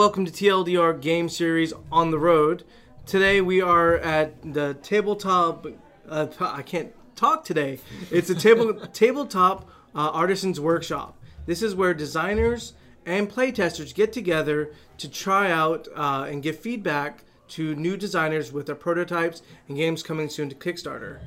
welcome 0.00 0.24
to 0.24 0.32
TLDR 0.32 0.98
Game 0.98 1.28
Series 1.28 1.74
on 1.92 2.10
the 2.10 2.18
Road. 2.18 2.64
Today 3.04 3.42
we 3.42 3.60
are 3.60 3.98
at 3.98 4.54
the 4.54 4.72
tabletop. 4.82 5.66
Uh, 6.08 6.26
I 6.40 6.62
can't 6.62 6.90
talk 7.16 7.44
today. 7.44 7.80
It's 8.10 8.30
a 8.30 8.34
table 8.34 8.72
tabletop 8.94 9.68
uh, 9.94 10.08
artisans 10.08 10.58
workshop. 10.58 11.18
This 11.44 11.60
is 11.60 11.74
where 11.74 11.92
designers 11.92 12.72
and 13.04 13.30
playtesters 13.30 13.94
get 13.94 14.10
together 14.10 14.72
to 14.96 15.06
try 15.06 15.50
out 15.50 15.86
uh, 15.94 16.26
and 16.30 16.42
give 16.42 16.58
feedback 16.58 17.22
to 17.48 17.74
new 17.74 17.98
designers 17.98 18.54
with 18.54 18.64
their 18.64 18.76
prototypes 18.76 19.42
and 19.68 19.76
games 19.76 20.02
coming 20.02 20.30
soon 20.30 20.48
to 20.48 20.54
Kickstarter. 20.54 21.18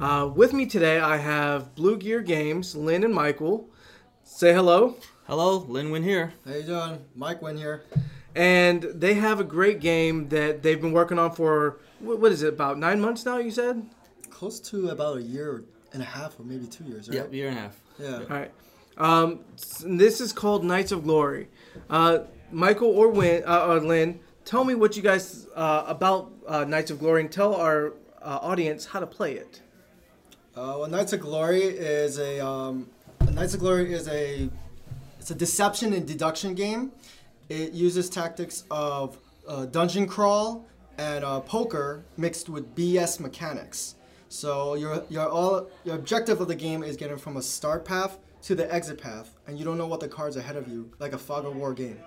Uh, 0.00 0.28
with 0.34 0.52
me 0.52 0.66
today, 0.66 0.98
I 0.98 1.18
have 1.18 1.76
Blue 1.76 1.96
Gear 1.96 2.22
Games, 2.22 2.74
Lynn 2.74 3.04
and 3.04 3.14
Michael. 3.14 3.70
Say 4.24 4.52
hello. 4.52 4.96
Hello, 5.28 5.58
Lin 5.58 5.92
Win 5.92 6.02
here. 6.02 6.32
How 6.44 6.54
you 6.54 6.62
doing? 6.64 7.04
Mike 7.14 7.40
Win 7.40 7.56
here. 7.56 7.84
And 8.36 8.82
they 8.82 9.14
have 9.14 9.40
a 9.40 9.44
great 9.44 9.80
game 9.80 10.28
that 10.28 10.62
they've 10.62 10.80
been 10.80 10.92
working 10.92 11.18
on 11.18 11.34
for 11.34 11.78
what 12.00 12.30
is 12.30 12.42
it 12.42 12.52
about 12.52 12.78
nine 12.78 13.00
months 13.00 13.24
now? 13.24 13.38
You 13.38 13.50
said. 13.50 13.86
Close 14.28 14.60
to 14.60 14.90
about 14.90 15.16
a 15.16 15.22
year 15.22 15.64
and 15.94 16.02
a 16.02 16.04
half, 16.04 16.38
or 16.38 16.42
maybe 16.42 16.66
two 16.66 16.84
years, 16.84 17.08
right? 17.08 17.16
Yep, 17.16 17.32
year 17.32 17.48
and 17.48 17.56
a 17.56 17.60
half. 17.62 17.80
Yeah. 17.98 18.18
All 18.18 18.26
right. 18.26 18.52
Um, 18.98 19.40
this 19.82 20.20
is 20.20 20.34
called 20.34 20.64
Knights 20.64 20.92
of 20.92 21.04
Glory. 21.04 21.48
Uh, 21.88 22.20
Michael 22.52 22.90
or 22.90 23.08
Win, 23.08 23.42
uh, 23.46 23.66
or 23.66 23.80
Lynn, 23.80 24.20
tell 24.44 24.64
me 24.64 24.74
what 24.74 24.98
you 24.98 25.02
guys 25.02 25.46
uh, 25.54 25.84
about 25.86 26.30
uh, 26.46 26.64
Knights 26.64 26.90
of 26.90 26.98
Glory 26.98 27.22
and 27.22 27.32
tell 27.32 27.54
our 27.54 27.94
uh, 28.20 28.38
audience 28.42 28.84
how 28.84 29.00
to 29.00 29.06
play 29.06 29.32
it. 29.32 29.62
Uh, 30.54 30.76
well, 30.78 30.88
Knights 30.88 31.14
of 31.14 31.20
Glory 31.20 31.62
is 31.62 32.18
a 32.18 32.46
um, 32.46 32.90
Knights 33.32 33.54
of 33.54 33.60
Glory 33.60 33.94
is 33.94 34.08
a 34.08 34.50
it's 35.18 35.30
a 35.30 35.34
deception 35.34 35.94
and 35.94 36.06
deduction 36.06 36.54
game. 36.54 36.92
It 37.48 37.72
uses 37.72 38.10
tactics 38.10 38.64
of 38.70 39.18
uh, 39.46 39.66
dungeon 39.66 40.06
crawl 40.06 40.66
and 40.98 41.24
uh, 41.24 41.40
poker 41.40 42.04
mixed 42.16 42.48
with 42.48 42.74
BS 42.74 43.20
mechanics. 43.20 43.94
So 44.28 44.74
your 44.74 45.04
your 45.08 45.28
all 45.28 45.70
your 45.84 45.94
objective 45.94 46.40
of 46.40 46.48
the 46.48 46.54
game 46.54 46.82
is 46.82 46.96
getting 46.96 47.16
from 47.16 47.36
a 47.36 47.42
start 47.42 47.84
path 47.84 48.18
to 48.42 48.54
the 48.54 48.72
exit 48.72 49.00
path, 49.00 49.36
and 49.46 49.58
you 49.58 49.64
don't 49.64 49.78
know 49.78 49.86
what 49.86 50.00
the 50.00 50.08
cards 50.08 50.36
ahead 50.36 50.56
of 50.56 50.68
you, 50.68 50.90
like 50.98 51.12
a 51.12 51.18
fog 51.18 51.44
of 51.44 51.56
war 51.56 51.72
game. 51.72 51.98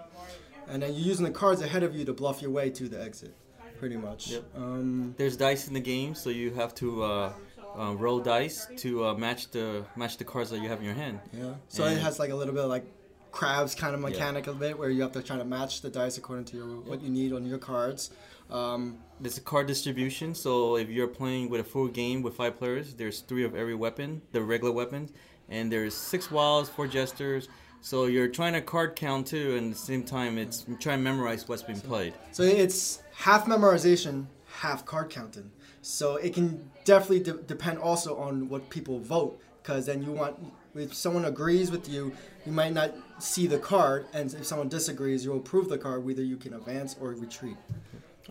And 0.68 0.84
then 0.84 0.94
you're 0.94 1.08
using 1.08 1.26
the 1.26 1.32
cards 1.32 1.62
ahead 1.62 1.84
of 1.84 1.96
you 1.96 2.06
to 2.06 2.14
bluff 2.14 2.42
your 2.42 2.52
way 2.52 2.70
to 2.72 2.88
the 2.88 3.02
exit, 3.02 3.36
pretty 3.80 3.98
much. 3.98 4.32
Yep. 4.32 4.44
Um, 4.56 5.16
There's 5.18 5.36
dice 5.36 5.68
in 5.68 5.74
the 5.74 5.80
game, 5.80 6.14
so 6.14 6.30
you 6.30 6.52
have 6.52 6.76
to 6.76 7.04
uh, 7.04 7.34
uh, 7.78 7.96
roll 7.96 8.20
dice 8.20 8.68
to 8.78 9.06
uh, 9.06 9.14
match 9.16 9.50
the 9.52 9.86
match 9.96 10.18
the 10.18 10.26
cards 10.26 10.50
that 10.52 10.62
you 10.62 10.70
have 10.70 10.80
in 10.80 10.86
your 10.86 10.94
hand. 10.94 11.20
Yeah. 11.34 11.54
So 11.70 11.86
it 11.86 11.98
has 12.00 12.20
like 12.20 12.30
a 12.32 12.36
little 12.36 12.54
bit 12.54 12.64
of 12.64 12.70
like 12.70 12.86
craps 13.32 13.76
kind 13.76 13.94
of 13.94 14.02
mechanic 14.02 14.48
of 14.48 14.62
it 14.64 14.78
where 14.78 14.90
you 14.90 15.02
have 15.02 15.12
to 15.14 15.22
try 15.22 15.38
to 15.38 15.46
match 15.46 15.82
the 15.82 15.90
dice 15.90 16.18
according 16.18 16.46
to 16.46 16.58
your, 16.58 16.80
what 16.82 17.02
you 17.02 17.10
need 17.10 17.34
on 17.34 17.46
your 17.46 17.58
cards. 17.58 18.12
Um, 18.50 18.98
There's 19.20 19.38
a 19.38 19.42
card 19.42 19.68
distribution, 19.68 20.34
so 20.34 20.76
if 20.76 20.90
you're 20.90 21.08
playing 21.08 21.50
with 21.50 21.62
a 21.62 21.64
full 21.64 21.88
game 21.88 22.24
with 22.24 22.36
five 22.36 22.58
players, 22.58 22.96
there's 22.96 23.20
three 23.22 23.44
of 23.44 23.56
every 23.56 23.76
weapon, 23.76 24.22
the 24.32 24.42
regular 24.42 24.74
weapons, 24.74 25.12
and 25.50 25.72
there's 25.72 25.94
six 25.96 26.32
walls, 26.32 26.68
four 26.70 26.88
jesters. 26.88 27.48
So 27.82 28.08
you're 28.08 28.28
trying 28.28 28.54
to 28.54 28.62
card 28.62 28.96
count 28.96 29.28
too, 29.28 29.56
and 29.56 29.72
at 29.72 29.78
the 29.78 29.86
same 29.86 30.04
time, 30.04 30.38
it's 30.38 30.66
trying 30.80 30.98
to 31.00 31.04
memorize 31.04 31.48
what's 31.48 31.62
been 31.64 31.80
played. 31.80 32.14
so 32.32 32.44
it's 32.44 33.02
half 33.16 33.46
memorization, 33.46 34.26
half 34.52 34.84
card 34.86 35.10
counting. 35.10 35.52
So 35.82 36.18
it 36.18 36.34
can 36.34 36.70
definitely 36.84 37.22
de- 37.22 37.42
depend 37.44 37.78
also 37.78 38.18
on 38.18 38.50
what 38.50 38.70
people 38.70 39.00
vote 39.00 39.40
because 39.62 39.86
then 39.86 40.02
you 40.02 40.12
want 40.12 40.38
if 40.80 40.94
someone 40.94 41.26
agrees 41.26 41.72
with 41.72 41.90
you, 41.90 42.14
you 42.46 42.52
might 42.52 42.74
not 42.74 42.94
see 43.20 43.48
the 43.48 43.60
card, 43.60 44.06
and 44.14 44.34
if 44.34 44.46
someone 44.46 44.70
disagrees, 44.70 45.24
you'll 45.26 45.38
approve 45.38 45.70
the 45.70 45.78
card. 45.78 46.06
Whether 46.06 46.24
you 46.24 46.38
can 46.38 46.54
advance 46.54 46.96
or 47.00 47.10
retreat. 47.10 47.58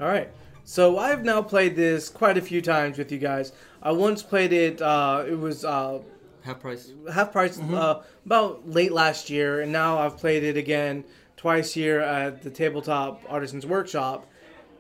All 0.01 0.07
right. 0.09 0.31
So 0.65 0.99
I've 0.99 1.25
now 1.25 1.41
played 1.43 1.77
this 1.77 2.09
quite 2.11 2.37
a 2.37 2.43
few 2.43 2.61
times 2.61 2.99
with 2.99 3.11
you 3.11 3.19
guys. 3.19 3.53
I 3.83 3.93
once 3.93 4.23
played 4.23 4.53
it. 4.53 4.83
Uh, 4.83 5.25
it 5.27 5.39
was 5.39 5.65
uh, 5.65 6.01
Half 6.43 6.61
price. 6.61 6.93
half 7.13 7.33
price 7.33 7.59
uh, 7.59 8.03
about 8.27 8.69
late 8.69 8.93
last 8.93 9.29
year, 9.31 9.61
and 9.61 9.73
now 9.73 9.99
I've 9.99 10.17
played 10.19 10.43
it 10.45 10.57
again 10.57 11.05
twice 11.37 11.73
here 11.73 12.01
at 12.01 12.43
the 12.43 12.51
Tabletop 12.51 13.23
Artisans 13.29 13.65
Workshop. 13.67 14.27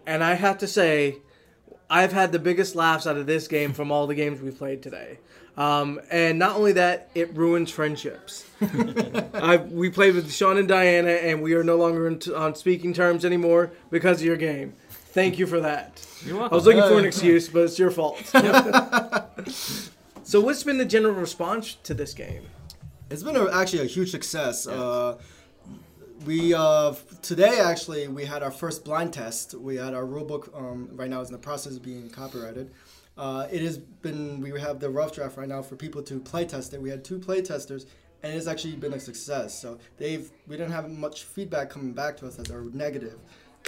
And 0.06 0.23
I 0.25 0.35
have 0.35 0.59
to 0.59 0.67
say, 0.67 1.19
I've 1.91 2.12
had 2.12 2.33
the 2.33 2.39
biggest 2.39 2.75
laughs 2.75 3.06
out 3.06 3.17
of 3.17 3.27
this 3.27 3.49
game 3.49 3.73
from 3.73 3.91
all 3.91 4.06
the 4.06 4.15
games 4.15 4.41
we've 4.41 4.56
played 4.56 4.83
today. 4.83 5.19
Um, 5.58 6.00
and 6.12 6.38
not 6.38 6.54
only 6.54 6.70
that, 6.74 7.10
it 7.16 7.36
ruins 7.36 7.69
friendships. 7.72 8.48
I, 8.60 9.56
we 9.69 9.91
played 9.91 10.14
with 10.14 10.32
Sean 10.32 10.56
and 10.56 10.69
Diana, 10.69 11.10
and 11.10 11.42
we 11.42 11.54
are 11.54 11.64
no 11.64 11.74
longer 11.74 12.14
t- 12.14 12.32
on 12.32 12.54
speaking 12.54 12.94
terms 12.94 13.24
anymore 13.24 13.72
because 13.91 14.20
of 14.20 14.26
your 14.26 14.36
game. 14.36 14.74
Thank 14.88 15.36
you 15.36 15.48
for 15.48 15.58
that. 15.58 16.06
You're 16.24 16.41
I 16.41 16.46
was 16.46 16.64
looking 16.64 16.82
for 16.82 16.96
an 16.96 17.04
excuse, 17.04 17.48
but 17.48 17.64
it's 17.64 17.76
your 17.76 17.91
fault. 17.91 18.24
so, 20.22 20.41
what's 20.41 20.62
been 20.62 20.78
the 20.78 20.84
general 20.84 21.14
response 21.14 21.75
to 21.82 21.92
this 21.92 22.14
game? 22.14 22.44
It's 23.10 23.25
been 23.25 23.34
a, 23.34 23.50
actually 23.50 23.82
a 23.82 23.86
huge 23.86 24.12
success. 24.12 24.69
Uh, 24.69 25.19
we 26.25 26.54
uh, 26.54 26.94
today 27.22 27.58
actually 27.58 28.06
we 28.06 28.26
had 28.26 28.44
our 28.44 28.52
first 28.52 28.84
blind 28.84 29.12
test. 29.12 29.54
We 29.54 29.75
had 29.75 29.92
our 29.92 30.04
rulebook 30.04 30.56
um, 30.56 30.90
right 30.92 31.10
now 31.10 31.20
is 31.20 31.30
in 31.30 31.32
the 31.32 31.38
process 31.38 31.75
of 31.75 31.82
being 31.82 32.10
copyrighted. 32.10 32.70
Uh, 33.19 33.49
it 33.51 33.61
has 33.62 33.79
been 33.79 34.41
we 34.41 34.59
have 34.61 34.79
the 34.79 34.89
rough 34.89 35.12
draft 35.12 35.37
right 35.37 35.49
now 35.49 35.61
for 35.61 35.75
people 35.77 36.03
to 36.05 36.21
play 36.21 36.45
test 36.45 36.73
it. 36.73 36.81
We 36.81 36.89
had 36.89 37.05
two 37.05 37.19
play 37.19 37.43
testers, 37.43 37.87
and 38.23 38.33
it's 38.33 38.47
actually 38.47 38.77
been 38.77 38.93
a 38.93 39.01
success. 39.01 39.59
So 39.61 39.79
they've 39.97 40.31
we 40.47 40.56
didn't 40.56 40.73
have 40.73 40.89
much 40.89 41.25
feedback 41.25 41.69
coming 41.69 41.93
back 41.93 42.17
to 42.19 42.27
us 42.29 42.37
that 42.37 42.51
are 42.51 42.62
negative, 42.73 43.19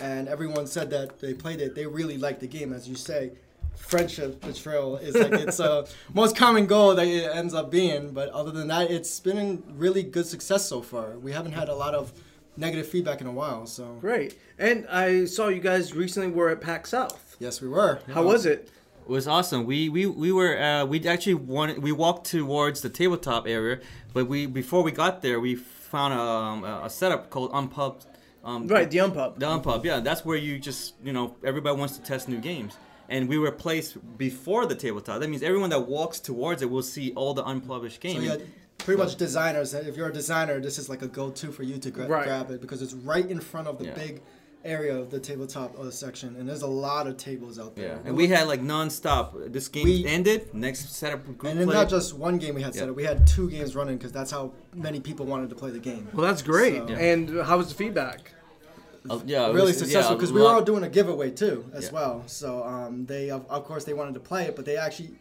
and 0.00 0.28
everyone 0.28 0.66
said 0.66 0.88
that 0.90 1.18
they 1.18 1.34
played 1.34 1.60
it. 1.60 1.74
They 1.74 1.86
really 1.86 2.16
liked 2.16 2.40
the 2.40 2.46
game, 2.46 2.72
as 2.72 2.88
you 2.88 2.94
say. 2.94 3.32
Friendship 3.76 4.40
betrayal 4.40 4.96
is 4.98 5.14
like 5.16 5.32
it's 5.32 5.58
a 5.58 5.86
most 6.14 6.36
common 6.36 6.66
goal 6.66 6.94
that 6.94 7.06
it 7.06 7.34
ends 7.34 7.54
up 7.54 7.70
being. 7.70 8.10
But 8.12 8.28
other 8.28 8.50
than 8.50 8.68
that, 8.68 8.90
it's 8.90 9.18
been 9.20 9.38
a 9.38 9.72
really 9.72 10.02
good 10.02 10.26
success 10.26 10.66
so 10.66 10.82
far. 10.82 11.18
We 11.18 11.32
haven't 11.32 11.52
had 11.52 11.68
a 11.68 11.74
lot 11.74 11.94
of 11.94 12.12
negative 12.56 12.86
feedback 12.88 13.20
in 13.20 13.26
a 13.26 13.32
while. 13.32 13.66
So 13.66 13.96
Great. 14.00 14.36
And 14.58 14.86
I 14.88 15.24
saw 15.24 15.48
you 15.48 15.60
guys 15.60 15.94
recently 15.94 16.30
were 16.30 16.50
at 16.50 16.60
PAX 16.60 16.90
South. 16.90 17.36
yes, 17.38 17.60
we 17.60 17.68
were. 17.68 18.00
How 18.12 18.22
was 18.22 18.44
it? 18.44 18.70
It 19.04 19.08
was 19.10 19.26
awesome. 19.26 19.64
We 19.66 19.88
we 19.88 20.06
we 20.06 20.30
were 20.32 20.58
uh, 20.60 20.84
we 20.84 21.04
actually 21.06 21.34
wanted 21.34 21.82
we 21.82 21.92
walked 21.92 22.26
towards 22.30 22.80
the 22.80 22.88
tabletop 22.90 23.46
area, 23.48 23.80
but 24.12 24.26
we 24.28 24.46
before 24.46 24.82
we 24.82 24.92
got 24.92 25.20
there 25.22 25.40
we 25.40 25.56
found 25.56 26.14
um, 26.14 26.64
a, 26.64 26.82
a 26.84 26.90
setup 26.90 27.30
called 27.30 27.52
Unpub. 27.52 28.04
Um, 28.44 28.68
Right, 28.68 28.90
the 28.90 28.98
Unpub. 28.98 29.38
The 29.38 29.46
Unpub, 29.46 29.84
yeah, 29.84 30.00
that's 30.00 30.24
where 30.24 30.36
you 30.36 30.58
just 30.58 30.94
you 31.02 31.12
know 31.12 31.36
everybody 31.44 31.76
wants 31.76 31.96
to 31.98 32.02
test 32.02 32.28
new 32.28 32.38
games, 32.38 32.76
and 33.08 33.28
we 33.28 33.36
were 33.38 33.50
placed 33.52 33.96
before 34.16 34.64
the 34.66 34.74
tabletop. 34.76 35.20
That 35.20 35.28
means 35.28 35.42
everyone 35.42 35.70
that 35.70 35.80
walks 35.88 36.20
towards 36.20 36.62
it 36.62 36.70
will 36.70 36.82
see 36.82 37.12
all 37.14 37.34
the 37.34 37.44
unpublished 37.44 37.96
So 38.02 38.08
games. 38.08 38.24
yeah, 38.24 38.36
pretty 38.78 38.98
much 39.02 39.16
designers. 39.16 39.74
If 39.74 39.96
you're 39.96 40.08
a 40.08 40.12
designer, 40.12 40.60
this 40.60 40.78
is 40.78 40.88
like 40.88 41.02
a 41.02 41.08
go-to 41.08 41.50
for 41.52 41.64
you 41.64 41.76
to 41.78 41.90
gra- 41.90 42.06
Right. 42.06 42.24
grab 42.26 42.50
it 42.50 42.60
because 42.62 42.80
it's 42.80 42.94
right 42.94 43.28
in 43.28 43.40
front 43.40 43.66
of 43.66 43.78
the 43.78 43.86
Yeah. 43.86 43.94
big 43.94 44.22
area 44.64 44.94
of 44.96 45.10
the 45.10 45.18
tabletop 45.18 45.78
uh, 45.78 45.90
section, 45.90 46.36
and 46.36 46.48
there's 46.48 46.62
a 46.62 46.66
lot 46.66 47.06
of 47.06 47.16
tables 47.16 47.58
out 47.58 47.74
there. 47.76 47.88
yeah, 47.88 47.98
and 48.08 48.16
we 48.16 48.28
had 48.28 48.46
like 48.46 48.60
non-stop. 48.62 49.34
This 49.46 49.68
game 49.68 49.84
We- 49.84 50.06
ended. 50.06 50.52
Next 50.54 50.92
setup 50.94 51.24
group 51.24 51.42
And 51.44 51.58
then 51.58 51.66
play. 51.66 51.74
not 51.76 51.88
just 51.88 52.14
one 52.14 52.38
game 52.38 52.54
we 52.54 52.62
had 52.62 52.74
set 52.74 52.84
Yeah. 52.84 52.90
up. 52.90 52.96
We 52.96 53.04
had 53.04 53.26
two 53.26 53.48
games 53.50 53.74
running 53.74 53.96
because 53.96 54.12
that's 54.12 54.30
how 54.30 54.52
many 54.74 55.00
people 55.00 55.24
wanted 55.26 55.48
to 55.50 55.56
play 55.56 55.70
the 55.70 55.78
game. 55.78 56.08
Well, 56.12 56.26
that's 56.26 56.42
great. 56.42 56.76
So- 56.88 56.94
And 56.94 57.40
how 57.42 57.56
was 57.58 57.68
the 57.68 57.74
feedback? 57.74 58.32
Uh, 59.08 59.18
yeah, 59.24 59.46
really 59.46 59.62
was- 59.68 59.78
successful 59.78 60.12
yeah, 60.12 60.16
because 60.18 60.32
we 60.32 60.42
were 60.42 60.48
all 60.48 60.62
doing 60.62 60.82
a 60.84 60.88
giveaway 60.88 61.30
too 61.30 61.64
as 61.72 61.84
Yeah. 61.86 61.92
well. 61.92 62.22
So 62.26 62.62
um, 62.64 63.06
they 63.06 63.30
of, 63.30 63.46
of 63.48 63.64
course 63.64 63.84
they 63.84 63.94
wanted 63.94 64.12
to 64.14 64.20
play 64.20 64.44
it, 64.44 64.56
but 64.56 64.66
they 64.66 64.76
actually, 64.76 65.12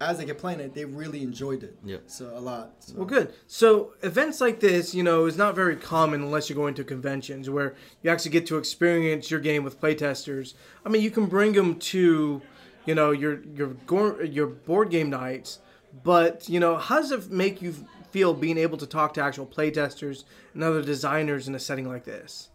as 0.00 0.18
they 0.18 0.26
kept 0.26 0.40
playing 0.40 0.60
it, 0.60 0.74
they 0.74 0.84
really 0.84 1.22
enjoyed 1.22 1.62
it. 1.62 1.76
Yeah. 1.84 1.98
So 2.06 2.30
a 2.36 2.40
lot. 2.40 2.74
So. 2.80 2.94
Well, 2.96 3.06
good. 3.06 3.32
So 3.46 3.94
events 4.02 4.40
like 4.40 4.60
this, 4.60 4.94
you 4.94 5.02
know, 5.02 5.26
is 5.26 5.36
not 5.36 5.54
very 5.54 5.76
common 5.76 6.22
unless 6.22 6.48
you're 6.48 6.56
going 6.56 6.74
to 6.74 6.84
conventions 6.84 7.48
where 7.48 7.74
you 8.02 8.10
actually 8.10 8.32
get 8.32 8.46
to 8.46 8.58
experience 8.58 9.30
your 9.30 9.40
game 9.40 9.64
with 9.64 9.80
playtesters. 9.80 10.54
I 10.84 10.90
mean, 10.90 11.02
you 11.02 11.10
can 11.10 11.26
bring 11.26 11.52
them 11.52 11.78
to, 11.78 12.42
you 12.84 12.94
know, 12.94 13.10
your 13.10 13.42
your 13.54 14.22
your 14.22 14.46
board 14.46 14.90
game 14.90 15.08
nights, 15.08 15.60
but 16.04 16.48
you 16.48 16.60
know, 16.60 16.76
how 16.76 17.00
does 17.00 17.10
it 17.10 17.30
make 17.30 17.62
you 17.62 17.74
feel 18.10 18.34
being 18.34 18.58
able 18.58 18.76
to 18.78 18.86
talk 18.86 19.14
to 19.14 19.22
actual 19.22 19.46
playtesters 19.46 20.24
and 20.52 20.62
other 20.62 20.82
designers 20.82 21.48
in 21.48 21.54
a 21.54 21.58
setting 21.58 21.88
like 21.88 22.04
this? 22.04 22.50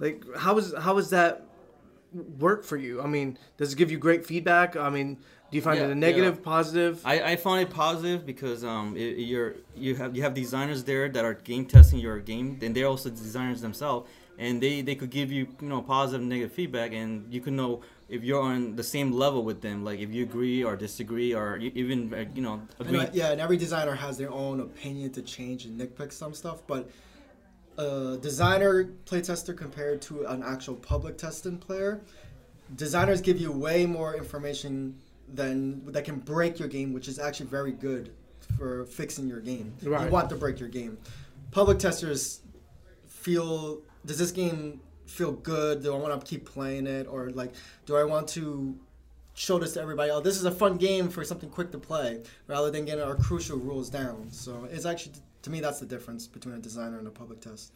Like, 0.00 0.24
how 0.36 0.58
is 0.58 0.74
how 0.80 0.98
is 0.98 1.10
that 1.10 1.46
work 2.14 2.64
for 2.64 2.76
you? 2.76 3.02
I 3.02 3.06
mean, 3.06 3.38
does 3.56 3.72
it 3.72 3.76
give 3.76 3.90
you 3.90 3.98
great 3.98 4.24
feedback? 4.26 4.76
I 4.76 4.90
mean, 4.90 5.16
do 5.50 5.56
you 5.56 5.62
find 5.62 5.78
Yeah, 5.78 5.86
it 5.86 5.90
a 5.90 5.94
negative, 5.94 6.36
yeah. 6.36 6.44
positive? 6.44 7.00
I, 7.04 7.32
I 7.32 7.36
found 7.36 7.60
it 7.60 7.70
positive 7.70 8.24
because 8.26 8.64
um 8.64 8.96
it, 8.96 9.18
you're 9.18 9.54
you 9.76 9.94
have 9.96 10.16
you 10.16 10.22
have 10.22 10.34
designers 10.34 10.84
there 10.84 11.08
that 11.08 11.24
are 11.24 11.34
game 11.34 11.66
testing 11.66 11.98
your 11.98 12.18
game 12.20 12.58
and 12.62 12.74
they're 12.74 12.86
also 12.86 13.10
designers 13.10 13.60
themselves 13.60 14.08
and 14.38 14.60
they, 14.60 14.80
they 14.82 14.96
could 14.96 15.10
give 15.10 15.30
you 15.30 15.46
you 15.60 15.68
know 15.68 15.80
positive 15.82 16.20
and 16.20 16.28
negative 16.30 16.52
feedback 16.52 16.92
and 16.92 17.32
you 17.32 17.40
can 17.40 17.54
know 17.56 17.82
if 18.08 18.22
you're 18.24 18.42
on 18.42 18.74
the 18.76 18.82
same 18.82 19.12
level 19.12 19.44
with 19.44 19.60
them 19.60 19.84
like 19.84 20.00
if 20.00 20.10
you 20.12 20.22
agree 20.24 20.62
or 20.64 20.76
disagree 20.76 21.32
or 21.34 21.56
you, 21.56 21.70
even 21.74 22.12
uh, 22.12 22.24
you 22.34 22.42
know 22.42 22.60
And, 22.80 22.96
uh, 22.96 23.06
yeah, 23.12 23.30
and 23.32 23.40
every 23.40 23.56
designer 23.56 23.94
has 23.94 24.18
their 24.18 24.30
own 24.32 24.60
opinion 24.60 25.10
to 25.12 25.22
change 25.22 25.64
and 25.66 25.80
nitpick 25.80 26.12
some 26.12 26.34
stuff, 26.34 26.62
but 26.66 26.90
a 27.78 28.18
designer 28.20 28.92
playtester 29.06 29.56
compared 29.56 30.00
to 30.02 30.26
an 30.26 30.42
actual 30.42 30.74
public 30.74 31.18
testing 31.18 31.58
player, 31.58 32.00
designers 32.76 33.20
give 33.20 33.38
you 33.38 33.52
way 33.52 33.86
more 33.86 34.14
information 34.14 34.96
than 35.32 35.84
that 35.92 36.04
can 36.04 36.16
break 36.16 36.58
your 36.58 36.68
game, 36.68 36.92
which 36.92 37.08
is 37.08 37.18
actually 37.18 37.46
very 37.46 37.72
good 37.72 38.12
for 38.58 38.84
fixing 38.84 39.26
your 39.26 39.40
game. 39.40 39.74
Right. 39.82 40.04
You 40.04 40.10
want 40.10 40.28
to 40.30 40.36
break 40.36 40.60
your 40.60 40.68
game. 40.68 40.98
Public 41.50 41.78
testers 41.78 42.40
feel 43.06 43.80
does 44.04 44.18
this 44.18 44.30
game 44.30 44.80
feel 45.06 45.32
good? 45.32 45.82
Do 45.82 45.94
I 45.94 45.98
want 45.98 46.20
to 46.20 46.26
keep 46.26 46.44
playing 46.44 46.86
it, 46.86 47.06
or 47.06 47.30
like 47.30 47.52
do 47.86 47.96
I 47.96 48.04
want 48.04 48.28
to 48.28 48.78
show 49.34 49.58
this 49.58 49.72
to 49.74 49.80
everybody? 49.80 50.10
Oh, 50.10 50.20
this 50.20 50.36
is 50.36 50.44
a 50.44 50.50
fun 50.50 50.76
game 50.76 51.08
for 51.08 51.24
something 51.24 51.48
quick 51.48 51.72
to 51.72 51.78
play, 51.78 52.22
rather 52.46 52.70
than 52.70 52.84
getting 52.84 53.02
our 53.02 53.16
crucial 53.16 53.58
rules 53.58 53.88
down. 53.88 54.30
So 54.30 54.68
it's 54.70 54.84
actually 54.84 55.14
to 55.44 55.50
me 55.50 55.60
that's 55.60 55.80
the 55.80 55.86
difference 55.86 56.26
between 56.26 56.54
a 56.54 56.58
designer 56.58 56.98
and 56.98 57.06
a 57.06 57.10
public 57.10 57.40
test. 57.40 57.72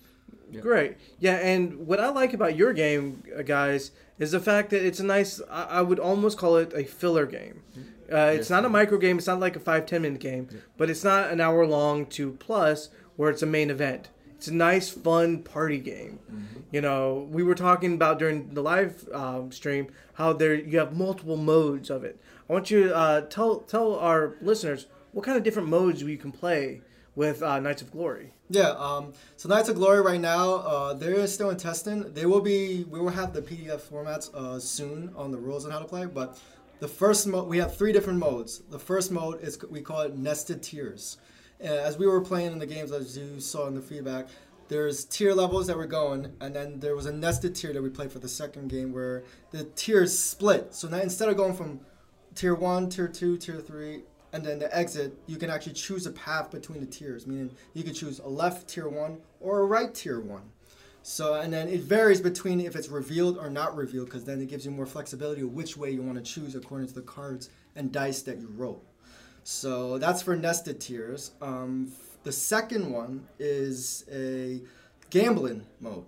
Yeah. 0.51 0.61
Great. 0.61 0.97
Yeah, 1.21 1.37
and 1.37 1.87
what 1.87 2.01
I 2.01 2.09
like 2.11 2.35
about 2.35 2.55
your 2.57 2.73
game, 2.75 3.23
uh, 3.39 3.43
guys, 3.43 3.93
is 4.19 4.33
the 4.33 4.41
fact 4.41 4.71
that 4.71 4.85
it's 4.85 5.01
a 5.01 5.05
nice. 5.05 5.41
I, 5.51 5.65
I 5.65 5.81
would 5.83 5.99
almost 5.99 6.37
call 6.39 6.57
it 6.57 6.73
a 6.75 6.85
filler 6.85 7.25
game. 7.27 7.63
Uh, 8.13 8.33
it's 8.37 8.47
Yes. 8.47 8.51
not 8.51 8.65
a 8.65 8.69
micro 8.69 8.99
game. 8.99 9.19
It's 9.19 9.27
not 9.27 9.41
like 9.41 9.57
a 9.57 9.61
five 9.61 9.87
ten 9.87 10.03
minute 10.03 10.21
game, 10.21 10.49
but 10.77 10.91
it's 10.91 11.05
not 11.05 11.31
an 11.31 11.41
hour 11.41 11.67
long 11.67 12.07
to 12.17 12.33
plus 12.33 12.89
where 13.17 13.31
it's 13.31 13.43
a 13.43 13.47
main 13.47 13.71
event. 13.71 14.09
It's 14.37 14.49
a 14.49 14.55
nice, 14.55 14.89
fun 14.89 15.43
party 15.43 15.79
game. 15.79 16.21
You 16.71 16.81
know, 16.83 17.27
we 17.31 17.43
were 17.43 17.55
talking 17.57 17.95
about 17.95 18.19
during 18.19 18.55
the 18.55 18.63
live 18.63 19.09
um, 19.13 19.51
stream 19.53 19.89
how 20.15 20.33
there 20.33 20.55
you 20.55 20.79
have 20.79 20.97
multiple 20.97 21.37
modes 21.37 21.91
of 21.91 22.05
it. 22.05 22.21
I 22.49 22.53
want 22.53 22.71
you 22.71 22.85
to 22.89 22.97
uh, 22.97 23.21
tell 23.23 23.61
tell 23.61 23.95
our 23.97 24.37
listeners 24.41 24.87
what 25.13 25.25
kind 25.25 25.37
of 25.37 25.43
different 25.43 25.69
modes 25.69 26.03
you 26.03 26.17
can 26.19 26.33
play 26.33 26.83
with 27.19 27.43
uh, 27.43 27.59
Knights 27.59 27.83
of 27.83 27.91
Glory. 27.91 28.33
Yeah. 28.49 28.71
Um, 28.71 29.13
so 29.37 29.49
Knights 29.49 29.69
of 29.69 29.75
Glory 29.75 30.01
right 30.01 30.21
now, 30.21 30.55
uh, 30.55 30.95
they're 30.95 31.27
still 31.27 31.51
in 31.51 31.57
testing. 31.57 32.15
They 32.15 32.27
will 32.27 32.41
be. 32.41 32.85
We 32.85 33.01
will 33.01 33.09
have 33.09 33.33
the 33.33 33.43
PDF 33.43 33.81
formats 33.81 34.33
uh, 34.33 34.61
soon 34.61 35.13
on 35.17 35.33
the 35.33 35.37
rules 35.37 35.65
and 35.65 35.73
how 35.73 35.81
to 35.81 35.85
play. 35.85 36.07
But 36.07 36.39
the 36.79 36.87
first 36.87 37.27
mode, 37.27 37.49
we 37.49 37.59
have 37.59 37.77
three 37.77 37.93
different 37.93 38.21
modes. 38.21 38.63
The 38.71 38.79
first 38.79 39.11
mode 39.11 39.43
is 39.43 39.59
we 39.69 39.81
call 39.81 40.03
it 40.03 40.17
nested 40.17 40.63
tiers. 40.63 41.19
Uh, 41.61 41.65
as 41.67 41.99
we 41.99 42.07
were 42.07 42.21
playing 42.21 42.53
in 42.53 42.61
the 42.61 42.67
games, 42.67 42.93
as 42.93 43.19
you 43.19 43.41
saw 43.41 43.67
in 43.67 43.75
the 43.75 43.83
feedback, 43.83 44.29
there's 44.69 45.05
tier 45.05 45.35
levels 45.35 45.67
that 45.67 45.77
were 45.77 45.87
going, 45.87 46.37
and 46.41 46.55
then 46.55 46.79
there 46.79 46.95
was 46.95 47.07
a 47.07 47.13
nested 47.13 47.57
tier 47.57 47.73
that 47.73 47.83
we 47.83 47.89
played 47.89 48.13
for 48.13 48.21
the 48.21 48.29
second 48.29 48.69
game 48.69 48.93
where 48.93 49.25
the 49.51 49.65
tiers 49.65 50.17
split. 50.17 50.73
So 50.73 50.87
now 50.87 51.01
instead 51.01 51.29
of 51.29 51.37
going 51.37 51.55
from 51.55 51.81
tier 52.37 52.55
one, 52.55 52.89
tier 52.89 53.09
two, 53.09 53.37
tier 53.39 53.61
three, 53.61 54.03
and 54.33 54.45
then 54.45 54.59
the 54.59 54.75
exit, 54.77 55.17
you 55.27 55.37
can 55.37 55.51
actually 55.51 55.73
choose 55.73 56.07
a 56.07 56.11
path 56.13 56.51
between 56.51 56.81
the 56.81 56.87
tiers, 56.87 57.27
meaning 57.27 57.51
you 57.75 57.83
could 57.83 57.95
choose 57.95 58.19
a 58.19 58.29
left 58.29 58.69
tier 58.69 58.89
one 58.89 59.19
or 59.41 59.61
a 59.61 59.65
right 59.65 59.95
tier 59.95 60.21
one. 60.21 60.51
So, 61.03 61.35
and 61.35 61.53
then 61.53 61.69
it 61.69 61.81
varies 61.81 62.21
between 62.21 62.61
if 62.61 62.77
it's 62.77 62.89
revealed 62.89 63.39
or 63.39 63.49
not 63.49 63.75
revealed, 63.75 64.07
because 64.07 64.25
then 64.25 64.41
it 64.43 64.49
gives 64.49 64.67
you 64.67 64.71
more 64.71 64.85
flexibility 64.85 65.41
of 65.41 65.55
which 65.55 65.77
way 65.77 65.91
you 65.91 66.03
want 66.03 66.23
to 66.23 66.33
choose 66.33 66.55
according 66.55 66.89
to 66.89 66.95
the 66.95 67.03
cards 67.03 67.49
and 67.77 67.91
dice 67.91 68.23
that 68.23 68.39
you 68.39 68.49
roll. 68.55 68.85
So 69.45 69.97
that's 69.97 70.21
for 70.21 70.37
nested 70.37 70.81
tiers. 70.81 71.31
Um, 71.41 71.93
the 72.25 72.33
second 72.33 72.93
one 72.93 73.27
is 73.39 74.05
a 74.13 74.61
gambling 75.09 75.65
mode. 75.81 76.05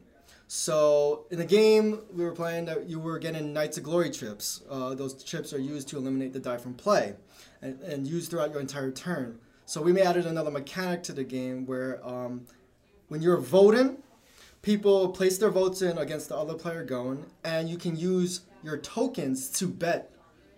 So 0.49 1.27
in 1.31 1.39
the 1.39 1.47
game 1.47 2.01
we 2.13 2.25
were 2.25 2.33
playing, 2.33 2.67
that 2.67 2.87
you 2.87 2.99
were 2.99 3.19
getting 3.19 3.53
Knights 3.53 3.79
of 3.79 3.85
Glory 3.85 4.11
chips. 4.11 4.63
Uh, 4.69 4.95
those 4.95 5.23
chips 5.23 5.55
are 5.55 5.61
used 5.61 5.89
to 5.89 5.97
eliminate 5.97 6.33
the 6.33 6.41
die 6.41 6.59
from 6.59 6.75
play, 6.75 7.15
and, 7.63 7.81
and 7.81 8.07
used 8.07 8.31
throughout 8.31 8.51
your 8.51 8.61
entire 8.61 8.91
turn. 8.91 9.39
So 9.67 9.81
we 9.81 9.93
may 9.93 10.03
added 10.03 10.27
another 10.27 10.51
mechanic 10.51 11.03
to 11.05 11.13
the 11.13 11.25
game 11.25 11.67
where 11.67 12.05
um, 12.07 12.47
when 13.09 13.23
you're 13.23 13.37
voting, 13.37 13.99
people 14.63 15.09
place 15.11 15.39
their 15.39 15.51
votes 15.51 15.83
in 15.83 15.99
against 15.99 16.29
the 16.29 16.37
other 16.37 16.55
player 16.55 16.85
going, 16.85 17.25
and 17.45 17.69
you 17.69 17.77
can 17.77 17.97
use 17.97 18.43
your 18.63 18.79
tokens 18.79 19.49
to 19.51 19.69
bet 19.69 20.11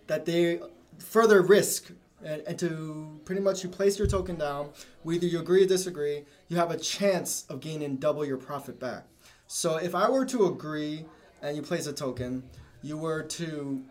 that 0.07 0.27
they 0.27 0.61
further 0.99 1.43
risk 1.43 1.93
and, 2.25 2.43
and 2.47 2.59
to 2.59 3.21
pretty 3.25 3.41
much 3.41 3.63
you 3.63 3.69
place 3.69 3.99
your 3.99 4.07
token 4.07 4.37
down 4.37 4.71
whether 5.03 5.27
you 5.27 5.41
agree 5.41 5.65
or 5.65 5.67
disagree 5.67 6.25
you 6.49 6.57
have 6.57 6.71
a 6.71 6.77
chance 6.77 7.45
of 7.49 7.61
gaining 7.61 7.97
double 7.97 8.25
your 8.25 8.37
profit 8.37 8.79
back 8.79 9.05
so 9.47 9.77
if 9.77 9.95
i 9.95 10.09
were 10.09 10.25
to 10.25 10.47
agree 10.47 11.05
and 11.43 11.57
you 11.57 11.63
place 11.63 11.87
a 11.87 11.93
token 11.93 12.43
you 12.83 12.97
were 12.97 13.23
to 13.23 13.83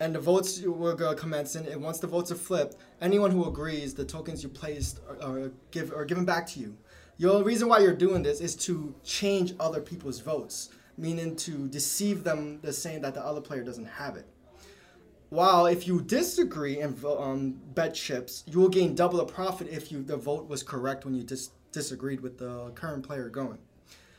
and 0.00 0.14
the 0.14 0.18
votes 0.18 0.58
to 0.58 1.14
commence 1.16 1.56
in 1.56 1.66
and 1.66 1.82
once 1.82 1.98
the 1.98 2.06
votes 2.06 2.32
are 2.32 2.36
flipped 2.36 2.76
anyone 3.00 3.30
who 3.30 3.46
agrees 3.46 3.94
the 3.94 4.04
tokens 4.04 4.42
you 4.42 4.48
placed 4.48 5.00
are, 5.08 5.22
are, 5.22 5.52
give, 5.70 5.92
are 5.92 6.04
given 6.04 6.24
back 6.24 6.46
to 6.46 6.60
you 6.60 6.76
the 7.18 7.44
reason 7.44 7.68
why 7.68 7.78
you're 7.78 7.94
doing 7.94 8.22
this 8.22 8.40
is 8.40 8.56
to 8.56 8.94
change 9.04 9.54
other 9.60 9.80
people's 9.80 10.20
votes 10.20 10.70
meaning 10.96 11.36
to 11.36 11.68
deceive 11.68 12.24
them 12.24 12.58
the 12.62 12.72
saying 12.72 13.00
that 13.00 13.14
the 13.14 13.24
other 13.24 13.40
player 13.40 13.62
doesn't 13.62 13.86
have 13.86 14.16
it 14.16 14.26
while 15.30 15.66
if 15.66 15.86
you 15.86 16.00
disagree 16.00 16.80
and 16.80 17.02
um, 17.04 17.52
bet 17.74 17.94
chips, 17.94 18.42
you 18.48 18.58
will 18.58 18.68
gain 18.68 18.96
double 18.96 19.18
the 19.18 19.24
profit 19.24 19.68
if 19.70 19.92
you 19.92 20.02
the 20.02 20.16
vote 20.16 20.48
was 20.48 20.64
correct 20.64 21.04
when 21.04 21.14
you 21.14 21.22
dis- 21.22 21.50
disagreed 21.70 22.20
with 22.20 22.38
the 22.38 22.72
current 22.74 23.06
player 23.06 23.28
going. 23.28 23.58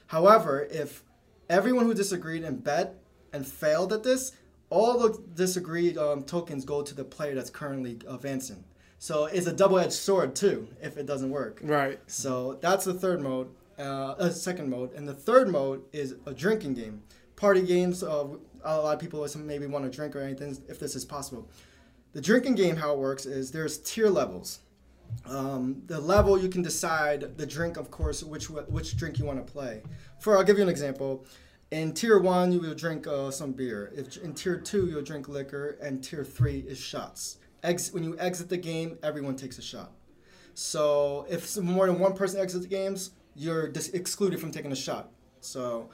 However, 0.08 0.68
if 0.72 1.04
everyone 1.50 1.86
who 1.86 1.94
disagreed 1.94 2.44
and 2.44 2.64
bet 2.64 2.96
and 3.34 3.46
failed 3.46 3.92
at 3.92 4.04
this, 4.04 4.32
all 4.72 4.98
the 4.98 5.22
disagreed 5.36 5.98
um, 5.98 6.24
tokens 6.24 6.66
go 6.66 6.82
to 6.82 6.96
the 6.96 7.04
player 7.04 7.36
that's 7.36 7.52
currently 7.52 8.00
advancing. 8.08 8.64
So 8.98 9.26
it's 9.26 9.48
a 9.48 9.54
double-edged 9.54 9.94
sword 9.94 10.36
too 10.36 10.68
if 10.82 10.98
it 10.98 11.06
doesn't 11.06 11.30
work. 11.30 11.60
Right. 11.62 12.00
So 12.08 12.58
that's 12.62 12.86
the 12.86 12.94
third 12.94 13.22
mode, 13.22 13.50
uh, 13.78 14.12
uh, 14.12 14.30
second 14.30 14.70
mode, 14.70 14.94
and 14.94 15.08
the 15.08 15.14
third 15.14 15.50
mode 15.50 15.84
is 15.92 16.16
a 16.26 16.34
drinking 16.34 16.76
game. 16.76 17.04
Party 17.36 17.62
games. 17.62 18.04
Uh, 18.04 18.28
a 18.64 18.78
lot 18.78 18.94
of 18.94 19.00
people 19.00 19.28
maybe 19.38 19.66
want 19.66 19.86
to 19.86 19.96
drink 19.96 20.16
or 20.16 20.22
anything 20.22 20.56
if 20.70 20.80
this 20.80 20.96
is 20.96 21.04
possible. 21.04 21.50
The 22.14 22.22
drinking 22.22 22.56
game, 22.56 22.76
how 22.76 22.94
it 22.94 23.00
works 23.00 23.26
is 23.26 23.52
there's 23.52 23.80
tier 23.80 24.10
levels. 24.10 24.60
Um, 25.26 25.82
the 25.88 26.00
level 26.00 26.40
you 26.40 26.50
can 26.50 26.62
decide 26.62 27.38
the 27.38 27.46
drink, 27.46 27.78
of 27.78 27.90
course, 27.90 28.24
which 28.24 28.50
which 28.50 28.96
drink 28.98 29.18
you 29.20 29.26
want 29.26 29.46
to 29.46 29.52
play. 29.52 29.82
For 30.20 30.38
I'll 30.38 30.44
give 30.44 30.58
you 30.58 30.64
an 30.64 30.70
example. 30.70 31.26
In 31.72 31.94
tier 31.94 32.20
one, 32.20 32.52
you 32.52 32.60
will 32.60 32.76
drink 32.76 33.08
uh, 33.08 33.32
some 33.32 33.54
beer. 33.54 33.94
If 33.96 34.18
in 34.18 34.34
tier 34.34 34.58
two, 34.58 34.88
you'll 34.88 35.04
drink 35.04 35.30
liquor, 35.30 35.78
and 35.82 36.04
tier 36.04 36.26
three 36.26 36.60
is 36.68 36.78
shots. 36.78 37.38
Ex- 37.64 37.94
when 37.94 38.04
you 38.04 38.18
exit 38.20 38.50
the 38.50 38.58
game, 38.58 38.98
everyone 39.04 39.38
takes 39.38 39.58
a 39.58 39.62
shot. 39.62 39.92
So 40.54 41.26
if 41.30 41.58
more 41.58 41.88
than 41.88 41.98
one 41.98 42.14
person 42.14 42.42
exits 42.42 42.64
the 42.66 42.70
games, 42.70 43.12
you're 43.36 43.70
dis- 43.70 43.90
excluded 43.90 44.42
from 44.42 44.52
taking 44.52 44.74
a 44.74 44.76
shot. 44.76 45.12
So 45.40 45.90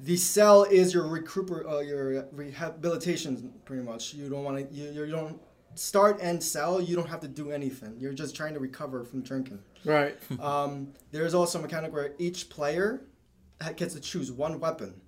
the 0.00 0.16
cell 0.16 0.64
is 0.64 0.92
your 0.92 1.04
recuper, 1.04 1.70
uh, 1.70 1.78
your 1.78 2.26
rehabilitation, 2.32 3.52
pretty 3.64 3.84
much. 3.84 4.14
You 4.14 4.28
don't 4.28 4.42
want 4.42 4.68
to, 4.68 4.74
you, 4.74 4.90
you 4.90 5.06
don't 5.06 5.40
start 5.76 6.18
and 6.20 6.42
sell. 6.42 6.80
You 6.80 6.96
don't 6.96 7.08
have 7.08 7.20
to 7.20 7.28
do 7.28 7.52
anything. 7.52 7.94
You're 8.00 8.12
just 8.12 8.34
trying 8.34 8.54
to 8.54 8.60
recover 8.60 9.04
from 9.04 9.22
drinking. 9.22 9.60
Right. 9.84 10.18
Um, 10.40 10.94
there's 11.12 11.32
also 11.32 11.60
a 11.60 11.62
mechanic 11.62 11.92
where 11.92 12.14
each 12.18 12.50
player 12.50 13.04
gets 13.76 13.94
to 13.94 14.00
choose 14.00 14.32
one 14.32 14.58
weapon. 14.58 15.00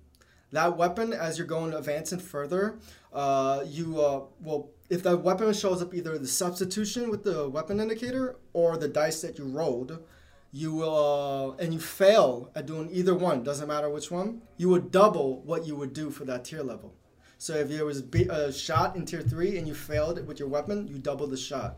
That 0.51 0.77
weapon, 0.77 1.11
as 1.13 1.37
you're 1.37 1.47
going 1.47 1.73
advancing 1.73 2.19
further, 2.19 2.77
uh, 3.13 3.63
you 3.65 3.99
uh, 3.99 4.23
well, 4.41 4.69
if 4.89 5.03
the 5.03 5.17
weapon 5.17 5.51
shows 5.53 5.81
up 5.81 5.93
either 5.93 6.17
the 6.17 6.27
substitution 6.27 7.09
with 7.09 7.23
the 7.23 7.49
weapon 7.49 7.79
indicator 7.79 8.35
or 8.53 8.77
the 8.77 8.87
dice 8.87 9.21
that 9.21 9.37
you 9.37 9.45
rolled, 9.45 10.03
you 10.51 10.73
will 10.73 11.55
uh, 11.57 11.61
and 11.61 11.73
you 11.73 11.79
fail 11.79 12.51
at 12.55 12.65
doing 12.65 12.89
either 12.91 13.15
one. 13.15 13.43
Doesn't 13.43 13.67
matter 13.67 13.89
which 13.89 14.11
one. 14.11 14.41
You 14.57 14.69
would 14.69 14.91
double 14.91 15.41
what 15.41 15.65
you 15.65 15.75
would 15.75 15.93
do 15.93 16.09
for 16.09 16.23
that 16.25 16.45
tier 16.45 16.63
level. 16.63 16.93
So 17.37 17.53
if 17.55 17.67
there 17.67 17.85
was 17.85 18.03
a 18.13 18.53
shot 18.53 18.95
in 18.95 19.05
tier 19.05 19.21
three 19.21 19.57
and 19.57 19.67
you 19.67 19.73
failed 19.73 20.25
with 20.25 20.39
your 20.39 20.47
weapon, 20.47 20.87
you 20.87 20.97
double 20.97 21.27
the 21.27 21.37
shot. 21.37 21.77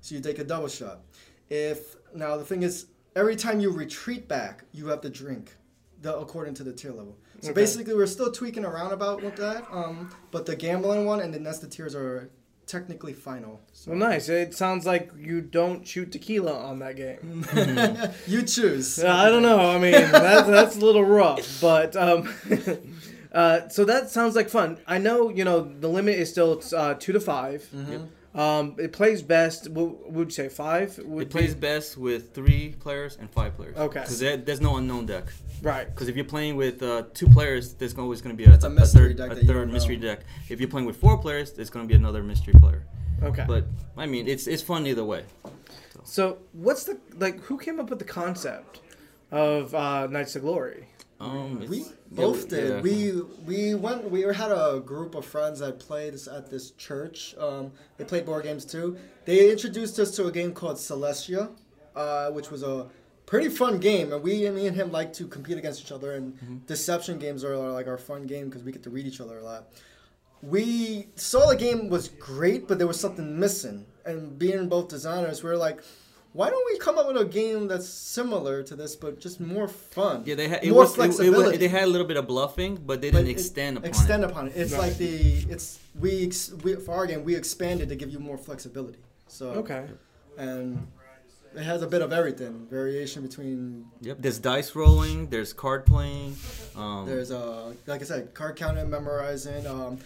So 0.00 0.14
you 0.14 0.20
take 0.20 0.38
a 0.38 0.44
double 0.44 0.68
shot. 0.68 1.00
If 1.48 1.96
now 2.14 2.36
the 2.36 2.44
thing 2.44 2.62
is, 2.62 2.86
every 3.14 3.36
time 3.36 3.60
you 3.60 3.70
retreat 3.70 4.26
back, 4.26 4.64
you 4.72 4.88
have 4.88 5.00
to 5.02 5.10
drink, 5.10 5.54
the 6.02 6.16
according 6.16 6.54
to 6.54 6.64
the 6.64 6.72
tier 6.72 6.92
level. 6.92 7.16
So 7.40 7.50
Okay. 7.50 7.60
basically, 7.60 7.94
we're 7.94 8.06
still 8.06 8.32
tweaking 8.32 8.64
around 8.64 8.92
about 8.92 9.22
with 9.22 9.36
that. 9.36 9.64
Um, 9.70 10.10
but 10.30 10.46
the 10.46 10.56
gambling 10.56 11.04
one 11.04 11.20
and 11.20 11.32
the 11.34 11.38
nested 11.38 11.70
tiers 11.72 11.94
are 11.94 12.30
technically 12.66 13.12
final. 13.12 13.60
So 13.72 13.90
Well, 13.92 14.00
nice. 14.00 14.28
It 14.28 14.54
sounds 14.54 14.86
like 14.86 15.10
you 15.18 15.40
don't 15.40 15.86
shoot 15.86 16.10
tequila 16.12 16.52
on 16.58 16.78
that 16.80 16.96
game. 16.96 17.46
you 18.26 18.42
choose. 18.42 18.98
Uh, 18.98 19.08
I 19.12 19.28
don't 19.30 19.42
know. 19.42 19.58
I 19.70 19.78
mean, 19.78 19.92
that's 19.92 20.48
that's 20.48 20.76
a 20.76 20.80
little 20.80 21.04
rough, 21.04 21.60
but 21.60 21.94
um, 21.96 22.32
uh, 23.32 23.68
so 23.68 23.84
that 23.84 24.10
sounds 24.10 24.34
like 24.34 24.48
fun. 24.48 24.78
I 24.86 24.98
know 24.98 25.28
you 25.28 25.44
know 25.44 25.60
the 25.60 25.88
limit 25.88 26.16
is 26.18 26.30
still 26.30 26.62
uh, 26.74 26.94
two 26.94 27.12
to 27.12 27.20
5 27.20 27.70
Um, 28.36 28.74
it 28.78 28.92
plays 28.92 29.22
best. 29.22 29.68
What 29.70 30.12
would 30.12 30.26
you 30.28 30.30
say 30.32 30.48
five? 30.50 30.98
Would 30.98 31.22
It 31.22 31.30
plays 31.30 31.54
be- 31.54 31.60
best 31.60 31.96
with 31.96 32.34
three 32.34 32.74
players 32.78 33.16
and 33.18 33.30
five 33.30 33.56
players. 33.56 33.76
Okay. 33.76 34.00
Because 34.00 34.18
there, 34.20 34.36
there's 34.36 34.60
no 34.60 34.76
unknown 34.76 35.06
deck. 35.06 35.24
right. 35.62 35.86
Because 35.86 36.08
if 36.08 36.16
you're 36.16 36.24
playing 36.26 36.56
with 36.56 36.82
uh, 36.82 37.04
two 37.14 37.28
players, 37.28 37.72
there's 37.74 37.96
always 37.96 38.20
going 38.20 38.36
to 38.36 38.42
be 38.44 38.48
a, 38.48 38.52
It's 38.54 38.64
a 38.64 38.68
mystery 38.70 39.14
third, 39.14 39.16
deck 39.16 39.30
a 39.32 39.34
third 39.36 39.46
don't 39.46 39.66
know. 39.68 39.72
mystery 39.72 39.96
deck. 39.96 40.20
If 40.50 40.60
you're 40.60 40.68
playing 40.68 40.86
with 40.86 40.98
four 40.98 41.16
players, 41.16 41.52
there's 41.52 41.70
going 41.70 41.86
to 41.86 41.88
be 41.88 41.94
another 41.96 42.22
mystery 42.22 42.52
player. 42.54 42.84
Okay. 43.22 43.46
But 43.48 43.64
I 43.96 44.04
mean, 44.04 44.28
it's 44.28 44.46
it's 44.46 44.62
fun 44.62 44.86
either 44.86 45.02
way. 45.04 45.24
so 46.04 46.36
what's 46.52 46.84
the 46.84 46.98
like? 47.18 47.40
Who 47.44 47.56
came 47.56 47.80
up 47.80 47.88
with 47.88 47.98
the 47.98 48.04
concept 48.04 48.80
of 49.30 49.74
uh, 49.74 50.06
Knights 50.08 50.36
of 50.36 50.42
Glory. 50.42 50.88
Um, 51.18 51.64
We 51.68 51.84
both 52.10 52.42
yeah, 52.44 52.58
did. 52.58 52.68
yeah. 52.70 52.80
We 52.82 53.22
we 53.46 53.74
went. 53.74 54.10
We 54.10 54.20
had 54.22 54.52
a 54.52 54.80
group 54.84 55.14
of 55.14 55.24
friends 55.24 55.60
that 55.60 55.78
played 55.78 56.14
at 56.14 56.50
this 56.50 56.72
church. 56.72 57.34
Um, 57.38 57.72
they 57.96 58.04
played 58.04 58.26
board 58.26 58.44
games 58.44 58.64
too. 58.66 58.98
They 59.24 59.50
introduced 59.50 59.98
us 59.98 60.10
to 60.16 60.26
a 60.26 60.32
game 60.32 60.52
called 60.52 60.76
Celestia, 60.76 61.50
uh, 61.94 62.30
which 62.30 62.50
was 62.50 62.62
a 62.62 62.88
pretty 63.24 63.48
fun 63.48 63.78
game. 63.80 64.12
And 64.12 64.22
we, 64.22 64.48
me 64.50 64.66
and 64.66 64.76
him, 64.76 64.92
like 64.92 65.12
to 65.14 65.26
compete 65.26 65.56
against 65.58 65.80
each 65.80 65.92
other. 65.92 66.12
And 66.12 66.34
Mm-hmm. 66.34 66.56
deception 66.66 67.18
games 67.18 67.44
are 67.44 67.56
like 67.56 67.86
our 67.88 67.98
fun 67.98 68.26
game 68.26 68.46
because 68.48 68.62
we 68.62 68.70
get 68.70 68.82
to 68.82 68.90
read 68.90 69.06
each 69.06 69.20
other 69.22 69.38
a 69.38 69.42
lot. 69.44 69.68
We 70.42 71.08
saw 71.16 71.48
the 71.48 71.56
game 71.56 71.88
was 71.88 72.08
great, 72.08 72.68
but 72.68 72.76
there 72.78 72.86
was 72.86 73.00
something 73.00 73.40
missing. 73.40 73.86
And 74.04 74.38
being 74.38 74.68
both 74.68 74.88
designers, 74.88 75.42
we 75.42 75.48
were 75.50 75.56
like. 75.56 75.80
Why 76.36 76.50
don't 76.50 76.66
we 76.70 76.78
come 76.78 76.98
up 76.98 77.06
with 77.08 77.16
a 77.16 77.24
game 77.24 77.66
that's 77.66 77.88
similar 77.88 78.62
to 78.64 78.76
this, 78.76 78.94
but 78.94 79.18
just 79.18 79.40
more 79.40 79.66
fun? 79.68 80.22
Yeah, 80.26 80.34
they 80.34 80.48
had 80.48 80.62
it 80.62 80.70
more 80.70 80.80
was, 80.82 80.90
it- 80.90 81.00
it 81.00 81.06
was- 81.08 81.16
flexibility. 81.16 81.56
they 81.56 81.68
had 81.68 81.84
a 81.84 81.86
little 81.86 82.06
bit 82.06 82.18
of 82.18 82.26
bluffing, 82.26 82.76
but 82.84 83.00
they 83.00 83.10
didn't 83.10 83.28
it- 83.28 83.30
extend 83.30 83.78
upon 83.78 83.88
extend 83.88 84.22
it. 84.22 84.30
upon 84.30 84.48
it. 84.48 84.52
It's 84.54 84.72
Right. 84.72 84.80
like 84.82 84.98
the 84.98 85.46
it's 85.48 85.78
we, 85.98 86.26
ex, 86.26 86.52
we 86.62 86.74
for 86.76 86.94
our 86.94 87.06
game 87.06 87.24
we 87.24 87.34
expanded 87.34 87.88
to 87.88 87.96
give 87.96 88.10
you 88.10 88.18
more 88.18 88.36
flexibility. 88.36 88.98
So 89.28 89.46
Okay. 89.62 89.86
and 90.36 90.86
it 91.54 91.62
has 91.62 91.80
a 91.80 91.86
bit 91.86 92.02
of 92.02 92.12
everything 92.12 92.66
variation 92.68 93.22
between 93.22 93.86
Yep. 94.02 94.18
There's 94.20 94.38
dice 94.38 94.74
rolling. 94.74 95.28
There's 95.30 95.54
card 95.54 95.86
playing. 95.86 96.36
Um, 96.76 97.06
there's 97.06 97.30
uh 97.30 97.72
like 97.86 98.02
I 98.02 98.04
said 98.04 98.34
card 98.34 98.56
counting 98.56 98.90
memorizing. 98.90 99.66
Um, 99.66 99.98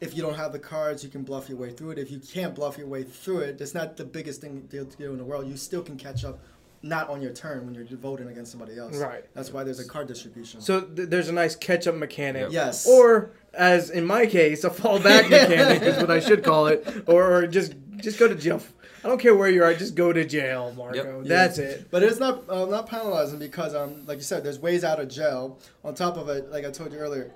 if 0.00 0.14
you 0.16 0.22
don't 0.22 0.34
have 0.36 0.52
the 0.52 0.58
cards, 0.58 1.02
you 1.02 1.10
can 1.10 1.22
bluff 1.22 1.48
your 1.48 1.58
way 1.58 1.70
through 1.70 1.90
it. 1.90 1.98
If 1.98 2.10
you 2.10 2.20
can't 2.20 2.54
bluff 2.54 2.78
your 2.78 2.86
way 2.86 3.02
through 3.02 3.40
it, 3.40 3.60
it's 3.60 3.74
not 3.74 3.96
the 3.96 4.04
biggest 4.04 4.40
thing 4.40 4.60
deal 4.62 4.84
to 4.86 4.96
do 4.96 5.12
in 5.12 5.18
the 5.18 5.24
world. 5.24 5.48
You 5.48 5.56
still 5.56 5.82
can 5.82 5.96
catch 5.96 6.24
up, 6.24 6.38
not 6.82 7.08
on 7.10 7.20
your 7.20 7.32
turn 7.32 7.66
when 7.66 7.74
you're 7.74 7.84
voting 7.98 8.28
against 8.28 8.52
somebody 8.52 8.78
else. 8.78 8.96
Right. 8.96 9.24
That's 9.34 9.52
why 9.52 9.64
there's 9.64 9.80
a 9.80 9.88
card 9.88 10.06
distribution. 10.06 10.60
So 10.60 10.82
th- 10.82 11.08
there's 11.08 11.28
a 11.28 11.32
nice 11.32 11.56
catch-up 11.56 11.96
mechanic. 11.96 12.42
Yep. 12.42 12.52
Yes. 12.52 12.86
Or, 12.86 13.32
as 13.54 13.90
in 13.90 14.04
my 14.04 14.26
case, 14.26 14.62
a 14.62 14.70
fallback 14.70 15.28
mechanic 15.30 15.82
is 15.82 15.96
what 15.96 16.10
I 16.10 16.20
should 16.20 16.44
call 16.44 16.68
it. 16.68 17.04
Or, 17.06 17.32
or 17.32 17.46
just 17.46 17.74
just 17.96 18.18
go 18.18 18.28
to 18.28 18.34
jail. 18.36 18.62
I 19.04 19.08
don't 19.08 19.20
care 19.20 19.34
where 19.34 19.48
you 19.48 19.62
are. 19.62 19.74
Just 19.74 19.94
go 19.94 20.12
to 20.12 20.24
jail, 20.24 20.72
Marco. 20.76 21.20
Yep. 21.20 21.26
That's 21.26 21.58
it. 21.58 21.88
But 21.90 22.02
it's 22.02 22.18
not 22.20 22.48
uh, 22.48 22.66
not 22.66 22.88
penalizing 22.88 23.38
because 23.38 23.74
um 23.74 24.04
like 24.06 24.18
you 24.18 24.24
said, 24.24 24.44
there's 24.44 24.58
ways 24.58 24.84
out 24.84 25.00
of 25.00 25.08
jail. 25.08 25.58
On 25.84 25.94
top 25.94 26.16
of 26.16 26.28
it, 26.28 26.50
like 26.50 26.64
I 26.64 26.70
told 26.70 26.92
you 26.92 26.98
earlier, 26.98 27.30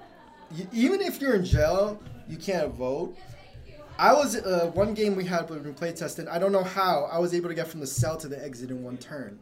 y 0.51 0.67
even 0.73 1.01
if 1.01 1.21
you're 1.21 1.35
in 1.35 1.45
jail, 1.45 2.01
you 2.29 2.37
can't 2.37 2.73
vote. 2.75 3.17
I 3.99 4.13
was 4.15 4.37
uh, 4.37 4.71
one 4.75 4.95
game 4.95 5.15
we 5.15 5.25
had 5.25 5.49
when 5.51 5.63
we 5.63 5.73
play 5.73 5.93
tested. 5.93 6.27
I 6.29 6.39
don't 6.39 6.53
know 6.53 6.65
how 6.65 7.09
I 7.13 7.19
was 7.19 7.35
able 7.35 7.49
to 7.49 7.55
get 7.55 7.69
from 7.69 7.81
the 7.81 7.87
cell 7.87 8.17
to 8.17 8.29
the 8.29 8.43
exit 8.43 8.71
in 8.71 8.83
one 8.83 8.97
turn. 8.97 9.39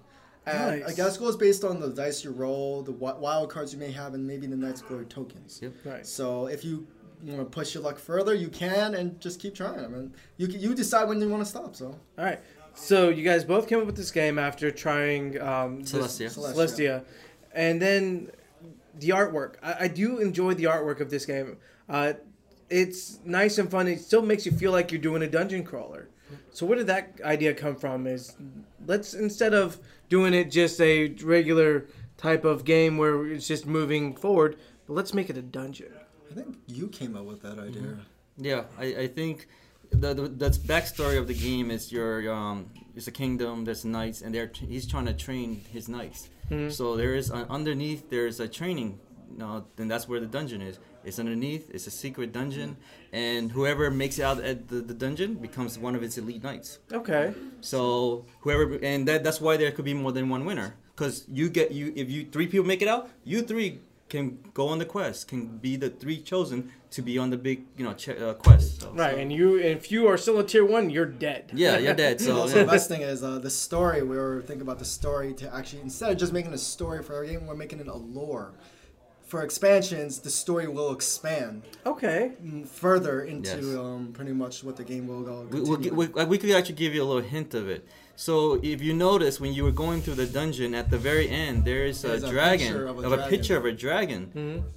And 0.46 0.80
Nice. 0.80 0.90
I 0.90 0.94
guess 0.94 1.16
it 1.16 1.20
goes 1.20 1.36
based 1.36 1.64
on 1.64 1.80
the 1.80 1.88
dice 1.90 2.24
you 2.24 2.30
roll, 2.30 2.82
the 2.82 2.92
wild 2.92 3.50
cards 3.50 3.72
you 3.72 3.78
may 3.78 3.92
have, 3.92 4.14
and 4.14 4.26
maybe 4.26 4.46
the 4.46 4.56
Knight's 4.56 4.82
Glory 4.82 5.04
tokens. 5.04 5.60
Yep. 5.62 5.72
Right. 5.84 6.06
So 6.06 6.46
if 6.46 6.64
you 6.64 6.86
want 7.22 7.38
to 7.40 7.44
push 7.44 7.74
your 7.74 7.82
luck 7.82 7.98
further, 7.98 8.34
you 8.34 8.48
can, 8.48 8.94
and 8.94 9.20
just 9.20 9.38
keep 9.38 9.54
trying. 9.54 9.84
I 9.84 9.88
mean, 9.88 10.12
you 10.38 10.46
you 10.48 10.74
decide 10.74 11.08
when 11.08 11.20
you 11.20 11.28
want 11.28 11.42
to 11.44 11.48
stop. 11.48 11.76
So 11.76 11.86
All 12.18 12.24
right. 12.24 12.40
So 12.74 13.10
you 13.10 13.22
guys 13.22 13.44
both 13.44 13.68
came 13.68 13.80
up 13.80 13.86
with 13.86 13.96
this 13.96 14.10
game 14.10 14.38
after 14.38 14.70
trying 14.70 15.40
um, 15.40 15.82
this- 15.82 15.92
Celestia. 15.92 16.26
Celestia. 16.34 16.54
Celestia, 16.54 17.04
and 17.52 17.80
then 17.80 18.30
the 18.98 19.10
artwork. 19.10 19.54
I, 19.62 19.84
I 19.84 19.88
do 19.88 20.18
enjoy 20.18 20.54
the 20.54 20.64
artwork 20.64 21.00
of 21.00 21.10
this 21.10 21.26
game. 21.26 21.58
Uh, 21.88 22.14
it's 22.70 23.18
nice 23.24 23.58
and 23.58 23.70
fun. 23.70 23.88
It 23.88 24.00
still 24.00 24.22
makes 24.22 24.46
you 24.46 24.52
feel 24.52 24.72
like 24.72 24.92
you're 24.92 25.00
doing 25.00 25.22
a 25.22 25.28
dungeon 25.28 25.64
crawler. 25.64 26.08
So 26.52 26.66
where 26.66 26.78
did 26.78 26.86
that 26.86 27.20
idea 27.24 27.54
come 27.54 27.76
from? 27.76 28.06
Is 28.06 28.36
let's 28.86 29.14
instead 29.14 29.52
of 29.54 29.78
doing 30.08 30.32
it 30.34 30.50
just 30.50 30.80
a 30.80 31.08
regular 31.22 31.86
type 32.16 32.44
of 32.44 32.64
game 32.64 32.98
where 32.98 33.26
it's 33.26 33.46
just 33.48 33.66
moving 33.66 34.14
forward, 34.14 34.56
but 34.86 34.94
let's 34.94 35.12
make 35.14 35.30
it 35.30 35.36
a 35.36 35.42
dungeon. 35.42 35.92
I 36.30 36.34
think 36.34 36.58
you 36.66 36.88
came 36.88 37.16
up 37.16 37.24
with 37.24 37.42
that 37.42 37.58
idea. 37.58 37.98
Yeah, 38.36 38.64
I, 38.78 38.84
I 38.84 39.06
think 39.08 39.48
the, 39.90 40.14
the 40.14 40.28
that's 40.28 40.58
backstory 40.58 41.18
of 41.18 41.26
the 41.26 41.34
game 41.34 41.70
is 41.70 41.90
your 41.90 42.32
um 42.32 42.70
it's 42.94 43.08
a 43.08 43.12
kingdom, 43.12 43.64
there's 43.64 43.84
knights, 43.84 44.22
and 44.22 44.34
they're 44.34 44.50
he's 44.54 44.86
trying 44.86 45.06
to 45.06 45.14
train 45.14 45.62
his 45.72 45.88
knights. 45.88 46.28
So 46.70 46.96
there 46.96 47.14
is 47.14 47.30
uh, 47.30 47.46
underneath 47.48 48.10
there's 48.10 48.40
a 48.40 48.48
training, 48.48 48.98
uh, 49.40 49.60
then 49.76 49.88
that's 49.88 50.08
where 50.08 50.20
the 50.20 50.26
dungeon 50.26 50.62
is. 50.62 50.78
It's 51.04 51.18
underneath. 51.18 51.70
It's 51.72 51.86
a 51.86 51.90
secret 51.90 52.32
dungeon, 52.32 52.76
and 53.12 53.52
whoever 53.52 53.90
makes 53.90 54.18
it 54.18 54.22
out 54.22 54.40
at 54.42 54.68
the, 54.68 54.76
the 54.82 54.94
dungeon 54.94 55.34
becomes 55.34 55.78
one 55.78 55.94
of 55.94 56.02
its 56.02 56.18
elite 56.18 56.42
knights. 56.42 56.78
Okay. 56.92 57.32
So 57.60 58.26
whoever 58.40 58.78
and 58.82 59.06
that 59.08 59.24
that's 59.24 59.40
why 59.40 59.56
there 59.56 59.72
could 59.72 59.84
be 59.84 59.94
more 59.94 60.12
than 60.12 60.28
one 60.28 60.44
winner 60.44 60.74
because 60.94 61.24
you 61.28 61.48
get 61.48 61.72
you 61.72 61.92
if 61.96 62.10
you 62.10 62.26
three 62.26 62.46
people 62.46 62.66
make 62.66 62.82
it 62.82 62.88
out, 62.88 63.08
you 63.24 63.42
three 63.42 63.80
can 64.10 64.38
go 64.54 64.66
on 64.68 64.78
the 64.78 64.84
quest, 64.84 65.28
can 65.28 65.56
be 65.58 65.76
the 65.76 65.88
three 65.88 66.20
chosen 66.20 66.72
to 66.90 67.00
be 67.00 67.16
on 67.16 67.30
the 67.30 67.36
big 67.36 67.64
you 67.78 67.84
know 67.84 67.94
ch- 67.94 68.08
uh, 68.10 68.34
quest. 68.34 68.80
So, 68.82 68.90
Right, 68.92 69.16
and 69.16 69.32
you 69.32 69.56
if 69.58 69.90
you 69.92 70.08
are 70.08 70.18
still 70.18 70.38
a 70.40 70.44
tier 70.44 70.64
one, 70.64 70.90
you're 70.90 71.06
dead. 71.06 71.52
yeah, 71.54 71.78
you're 71.78 71.94
dead. 71.94 72.20
So 72.26 72.36
also, 72.40 72.56
yeah. 72.58 72.64
the 72.64 72.70
best 72.72 72.88
thing 72.88 73.02
is 73.02 73.22
uh, 73.22 73.38
the 73.38 73.48
story. 73.50 74.02
We 74.02 74.16
were 74.16 74.42
thinking 74.42 74.62
about 74.62 74.80
the 74.80 74.84
story 74.84 75.32
to 75.34 75.54
actually 75.54 75.82
instead 75.82 76.10
of 76.10 76.18
just 76.18 76.32
making 76.32 76.52
a 76.52 76.58
story 76.58 77.02
for 77.02 77.14
our 77.14 77.24
game, 77.24 77.46
we're 77.46 77.54
making 77.54 77.78
it 77.80 77.86
a 77.86 77.94
lore. 77.94 78.52
For 79.30 79.42
expansions, 79.44 80.18
the 80.26 80.30
story 80.44 80.66
will 80.76 80.90
expand 80.98 81.62
Okay. 81.86 82.32
mm, 82.44 82.66
further 82.66 83.16
into 83.34 83.58
Yes. 83.60 83.76
um, 83.84 84.02
pretty 84.18 84.32
much 84.42 84.64
what 84.66 84.74
the 84.80 84.82
game 84.92 85.04
will 85.06 85.22
go. 85.30 85.36
we, 85.54 85.60
we'll, 85.60 86.08
we, 86.18 86.24
we 86.32 86.36
could 86.40 86.50
actually 86.58 86.74
give 86.84 86.92
you 86.96 87.02
a 87.06 87.08
little 87.10 87.22
hint 87.36 87.54
of 87.54 87.64
it. 87.68 87.86
So 88.16 88.34
if 88.72 88.78
you 88.86 88.92
notice 88.92 89.34
when 89.44 89.52
you 89.56 89.62
were 89.68 89.76
going 89.84 89.98
through 90.02 90.16
the 90.24 90.26
dungeon 90.38 90.74
at 90.74 90.90
the 90.90 90.98
very 90.98 91.26
end, 91.44 91.64
there 91.64 91.84
is 91.92 92.02
a 92.04 92.08
There's 92.08 92.24
a 92.24 92.30
dragon 92.36 92.66
picture 92.72 92.86
of 92.88 92.96
a 92.98 93.00
a 93.00 93.08
dragon. 93.16 93.28
picture 93.34 93.56
of 93.56 93.64
a 93.66 93.72
dragon, 93.86 94.20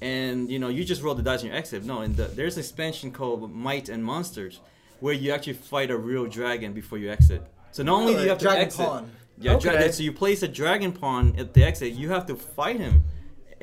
and 0.01 0.37
you 0.51 0.59
know 0.59 0.69
you 0.77 0.83
just 0.93 1.01
roll 1.05 1.15
the 1.15 1.23
dice 1.29 1.41
and 1.41 1.49
you 1.51 1.57
exit. 1.57 1.83
No, 1.83 1.95
and 2.05 2.15
the, 2.19 2.25
there's 2.37 2.55
an 2.57 2.61
expansion 2.65 3.07
called 3.11 3.39
Might 3.51 3.89
and 3.89 4.01
Monsters, 4.11 4.55
where 5.03 5.15
you 5.23 5.31
actually 5.35 5.53
fight 5.73 5.89
a 5.89 5.97
real 5.97 6.25
dragon 6.39 6.69
before 6.73 6.99
you 7.03 7.09
exit. 7.17 7.41
So 7.75 7.81
not 7.81 7.95
only 8.01 8.13
do 8.13 8.21
you 8.21 8.29
have 8.29 8.37
to 8.37 8.45
Dragon 8.45 8.65
exit, 8.67 8.85
pawn. 8.85 9.03
yeah, 9.39 9.57
dra- 9.57 9.73
Okay. 9.73 9.91
so 9.91 10.03
you 10.03 10.13
place 10.13 10.39
a 10.43 10.47
dragon 10.61 10.91
pawn 10.93 11.33
at 11.41 11.53
the 11.55 11.63
exit. 11.63 11.89
You 12.01 12.07
have 12.15 12.25
to 12.27 12.35
fight 12.35 12.79
him, 12.79 13.03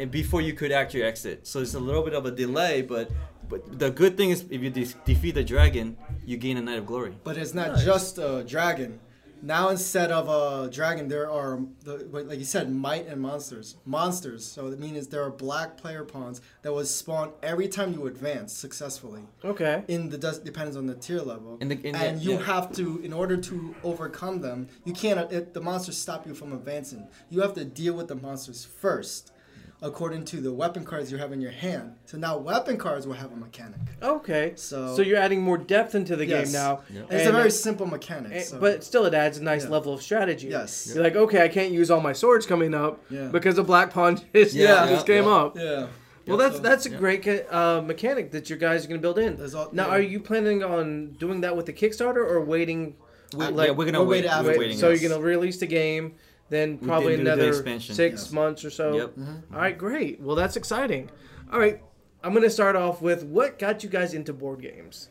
and 0.00 0.10
before 0.10 0.40
you 0.40 0.54
could 0.54 0.72
actually 0.72 1.02
exit. 1.02 1.46
So 1.46 1.60
it's 1.60 1.74
a 1.74 1.80
little 1.80 2.02
bit 2.02 2.14
of 2.14 2.24
a 2.26 2.30
delay, 2.30 2.82
but 2.82 3.10
but 3.48 3.78
the 3.78 3.90
good 3.90 4.16
thing 4.16 4.30
is 4.30 4.44
if 4.50 4.62
you 4.62 4.70
de- 4.70 4.94
defeat 5.04 5.34
the 5.34 5.44
dragon, 5.44 5.96
you 6.24 6.36
gain 6.36 6.56
a 6.56 6.62
Knight 6.62 6.78
of 6.78 6.86
Glory. 6.86 7.14
But 7.24 7.36
it's 7.36 7.54
not 7.54 7.78
just 7.78 8.18
a 8.18 8.44
dragon. 8.46 9.00
Now 9.42 9.70
instead 9.70 10.10
of 10.12 10.28
a 10.28 10.70
dragon, 10.70 11.08
there 11.08 11.30
are 11.30 11.60
the 11.84 11.94
like 12.12 12.38
you 12.38 12.44
said, 12.44 12.70
might 12.72 13.06
and 13.06 13.20
monsters. 13.20 13.76
Monsters. 13.86 14.44
So 14.44 14.66
it 14.68 14.78
means 14.78 15.08
there 15.08 15.22
are 15.22 15.30
black 15.30 15.76
player 15.78 16.04
pawns 16.04 16.40
that 16.62 16.72
will 16.72 16.84
spawn 16.84 17.32
every 17.42 17.66
time 17.66 17.92
you 17.94 18.06
advance 18.06 18.52
successfully. 18.52 19.22
Okay. 19.44 19.82
In 19.88 20.10
the 20.10 20.18
does 20.18 20.38
depends 20.38 20.76
on 20.76 20.86
the 20.86 20.94
tier 20.94 21.20
level. 21.20 21.56
In 21.60 21.68
the- 21.68 21.80
in 21.88 21.92
the- 21.92 21.98
and 21.98 22.22
you 22.22 22.32
yeah. 22.34 22.42
have 22.52 22.72
to, 22.76 23.00
in 23.02 23.12
order 23.12 23.36
to 23.50 23.74
overcome 23.82 24.40
them, 24.42 24.68
you 24.84 24.92
can't. 24.92 25.32
It, 25.32 25.54
the 25.54 25.60
monsters 25.60 25.96
stop 25.98 26.26
you 26.26 26.34
from 26.34 26.52
advancing. 26.52 27.08
You 27.30 27.40
have 27.40 27.54
to 27.54 27.64
deal 27.64 27.94
with 27.94 28.08
the 28.08 28.16
monsters 28.16 28.64
first, 28.64 29.32
according 29.82 30.24
to 30.26 30.40
the 30.42 30.52
weapon 30.52 30.84
cards 30.84 31.10
you 31.10 31.16
have 31.18 31.32
in 31.32 31.40
your 31.40 31.50
hand. 31.50 31.92
So 32.04 32.18
now 32.18 32.36
weapon 32.36 32.76
cards 32.76 33.06
will 33.06 33.14
have 33.14 33.32
a 33.32 33.36
mechanic. 33.36 33.78
Okay. 34.02 34.52
So- 34.56 34.94
so 34.94 35.00
you're 35.02 35.16
adding 35.18 35.40
more 35.40 35.56
depth 35.56 35.94
into 35.94 36.16
the 36.16 36.26
Yes. 36.26 36.44
game 36.46 36.52
now. 36.52 36.80
Yep. 36.92 37.06
And 37.10 37.20
it's 37.20 37.28
a 37.28 37.32
very 37.32 37.50
simple 37.50 37.86
mechanic. 37.86 38.32
and- 38.32 38.44
so- 38.44 38.58
But 38.60 38.84
still, 38.84 39.06
it 39.06 39.14
adds 39.14 39.38
a 39.38 39.42
nice 39.42 39.64
Yeah. 39.64 39.70
level 39.70 39.94
of 39.94 40.02
strategy. 40.02 40.48
Yes. 40.48 40.90
You're 40.94 41.02
like, 41.02 41.16
okay, 41.16 41.42
I 41.42 41.48
can't 41.48 41.72
use 41.72 41.90
all 41.90 42.00
my 42.00 42.12
swords 42.12 42.44
coming 42.46 42.74
up 42.74 43.00
Yeah. 43.10 43.28
because 43.28 43.56
a 43.58 43.62
black 43.64 43.90
pawn 43.92 44.16
just, 44.34 44.54
Yeah. 44.54 44.86
just 44.88 45.06
came 45.06 45.24
yeah. 45.24 45.30
up. 45.30 45.56
yeah. 45.56 45.86
Well, 46.26 46.36
that's 46.36 46.56
so- 46.56 46.62
that's 46.62 46.86
a 46.86 46.90
great 46.90 47.26
uh, 47.50 47.80
mechanic 47.84 48.30
that 48.32 48.50
your 48.50 48.58
guys 48.58 48.84
are 48.84 48.88
gonna 48.88 49.00
build 49.00 49.18
in. 49.18 49.40
All- 49.56 49.70
now, 49.72 49.86
yeah. 49.86 49.94
are 49.94 50.00
you 50.00 50.20
planning 50.20 50.62
on 50.62 51.12
doing 51.18 51.40
that 51.40 51.56
with 51.56 51.66
the 51.66 51.72
Kickstarter 51.72 52.16
or 52.18 52.40
waiting? 52.44 52.94
We, 53.34 53.44
Uh, 53.44 53.50
yeah, 53.50 53.70
we're 53.70 53.84
gonna 53.86 54.00
we'll 54.00 54.08
wait. 54.08 54.24
wait 54.26 54.44
wait- 54.44 54.58
waiting. 54.58 54.76
so 54.76 54.90
yes. 54.90 55.00
you're 55.00 55.10
gonna 55.10 55.22
release 55.22 55.58
the 55.58 55.66
game, 55.66 56.14
then 56.50 56.76
probably 56.78 57.16
did 57.16 57.26
the 57.26 57.32
another 57.32 57.48
expansion. 57.48 57.94
six 57.94 58.24
Yes. 58.24 58.32
months 58.32 58.64
or 58.64 58.70
so. 58.70 58.94
Yep. 58.96 59.12
All 59.54 59.58
right, 59.60 59.76
great. 59.78 60.20
Well, 60.20 60.36
that's 60.36 60.56
exciting. 60.56 61.08
All 61.52 61.58
right, 61.58 61.80
I'm 62.22 62.34
gonna 62.34 62.50
start 62.50 62.76
off 62.76 63.00
with 63.00 63.24
what 63.24 63.58
got 63.58 63.82
you 63.82 63.88
guys 63.88 64.12
into 64.14 64.32
board 64.32 64.60
games. 64.60 65.08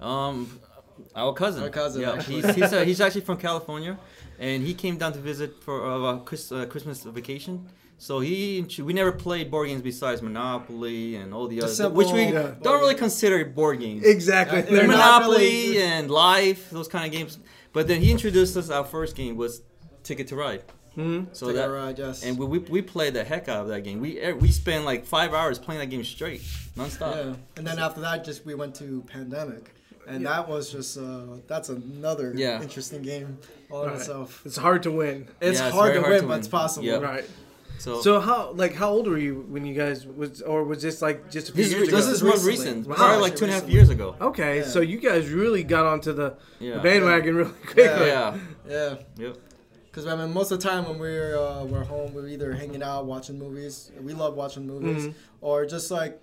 Um, 0.00 0.60
our 1.14 1.32
cousin. 1.32 1.62
Our 1.62 1.70
cousin, 1.70 2.02
Yeah, 2.02 2.12
actually. 2.12 2.42
he's 2.42 2.54
he's, 2.54 2.72
uh, 2.72 2.84
he's 2.84 3.00
actually 3.04 3.22
from 3.22 3.38
California, 3.38 3.98
and 4.38 4.62
he 4.66 4.74
came 4.74 4.96
down 4.98 5.12
to 5.14 5.18
visit 5.18 5.62
for 5.62 5.76
uh, 5.90 6.18
Chris, 6.18 6.52
uh, 6.52 6.66
Christmas 6.66 7.02
vacation. 7.04 7.66
So 7.98 8.20
he 8.20 8.64
we 8.82 8.92
never 8.94 9.12
played 9.12 9.50
board 9.50 9.68
games 9.68 9.82
besides 9.82 10.22
Monopoly 10.22 11.16
and 11.16 11.34
all 11.34 11.48
the 11.48 11.58
other, 11.62 11.72
simple 11.72 11.96
which 11.98 12.10
we 12.12 12.24
Yeah. 12.32 12.54
don't 12.62 12.80
really 12.80 12.94
consider 12.94 13.44
board 13.44 13.78
games. 13.80 14.04
Exactly. 14.04 14.60
Uh, 14.60 14.62
they're 14.62 14.86
not 14.86 15.22
Monopoly 15.22 15.36
really- 15.70 15.82
and 15.82 16.10
Life, 16.10 16.70
those 16.70 16.88
kind 16.88 17.04
of 17.04 17.12
games. 17.12 17.38
But 17.74 17.86
then 17.88 18.00
he 18.00 18.10
introduced 18.10 18.56
us. 18.56 18.70
Our 18.70 18.84
first 18.84 19.14
game 19.16 19.36
was 19.36 19.62
Ticket 20.02 20.28
to 20.28 20.36
Ride. 20.36 20.62
Mhm. 21.00 21.26
So 21.32 21.46
Take 21.46 21.56
a 21.56 21.58
that 21.58 21.70
ride, 21.70 21.98
yes. 21.98 22.22
and 22.24 22.38
we, 22.38 22.46
we 22.46 22.58
we 22.58 22.82
played 22.82 23.14
the 23.14 23.24
heck 23.24 23.48
out 23.48 23.62
of 23.62 23.68
that 23.68 23.82
game. 23.82 24.00
We 24.00 24.20
eh, 24.20 24.32
we 24.32 24.48
spent 24.50 24.84
like 24.84 25.04
five 25.04 25.32
hours 25.34 25.58
playing 25.58 25.80
that 25.80 25.86
game 25.90 26.04
straight, 26.04 26.42
nonstop. 26.76 27.14
yeah. 27.16 27.34
And 27.56 27.66
then 27.66 27.78
after 27.78 28.00
that, 28.02 28.24
just 28.24 28.44
we 28.46 28.54
went 28.54 28.74
to 28.76 29.02
pandemic, 29.06 29.74
and 30.06 30.26
that 30.26 30.48
was 30.48 30.70
just 30.70 30.98
uh, 30.98 31.38
that's 31.46 31.68
another 31.68 32.32
Yeah. 32.36 32.62
interesting 32.62 33.02
game 33.02 33.38
all 33.70 33.84
in 33.84 33.94
itself. 33.94 34.42
It's 34.44 34.56
hard 34.56 34.82
to 34.84 34.90
win. 34.90 35.28
It's 35.40 35.58
Yeah, 35.58 35.66
it's 35.68 35.74
hard 35.74 35.92
very 35.92 35.94
to 35.94 36.00
hard 36.00 36.12
win, 36.14 36.22
to 36.22 36.28
but 36.28 36.38
it's 36.40 36.48
possible. 36.48 36.86
Yep. 36.86 37.02
Right. 37.02 37.24
So, 37.78 38.02
So 38.02 38.20
how 38.20 38.52
like 38.52 38.74
how 38.74 38.90
old 38.90 39.06
were 39.08 39.16
you 39.16 39.46
when 39.48 39.64
you 39.64 39.74
guys 39.74 40.06
was 40.06 40.42
or 40.42 40.64
was 40.64 40.82
this 40.82 41.00
like 41.00 41.30
just 41.30 41.48
a 41.48 41.52
few 41.52 41.64
this, 41.64 41.72
years 41.72 41.82
is, 41.84 41.88
ago? 41.88 41.96
this 41.96 42.06
is 42.08 42.22
more 42.22 42.32
Recently. 42.32 42.50
recent. 42.52 42.86
Wow. 42.88 42.94
Probably 42.96 43.20
like 43.22 43.36
two 43.36 43.44
and 43.46 43.52
a 43.54 43.56
half 43.58 43.68
years 43.70 43.88
ago. 43.88 44.16
Okay, 44.20 44.58
Yeah. 44.58 44.64
so 44.66 44.80
you 44.80 44.98
guys 44.98 45.30
really 45.30 45.62
got 45.64 45.86
onto 45.86 46.12
the, 46.12 46.34
Yeah. 46.58 46.74
the 46.74 46.80
bandwagon 46.80 47.36
really 47.36 47.52
quickly. 47.64 48.08
Yeah. 48.08 48.36
Yeah. 48.68 48.94
Yep. 49.16 49.36
Because 49.90 50.06
I 50.06 50.14
mean, 50.16 50.32
most 50.32 50.52
of 50.52 50.60
the 50.60 50.68
time 50.68 50.86
when 50.88 50.98
we're 50.98 51.36
uh, 51.36 51.64
we're 51.64 51.84
home, 51.84 52.14
we're 52.14 52.28
either 52.28 52.52
hanging 52.52 52.82
out, 52.82 53.06
watching 53.06 53.38
movies. 53.38 53.90
We 54.00 54.12
love 54.12 54.34
watching 54.34 54.66
movies, 54.66 55.06
Mhm. 55.06 55.14
or 55.40 55.66
just 55.66 55.90
like, 55.90 56.20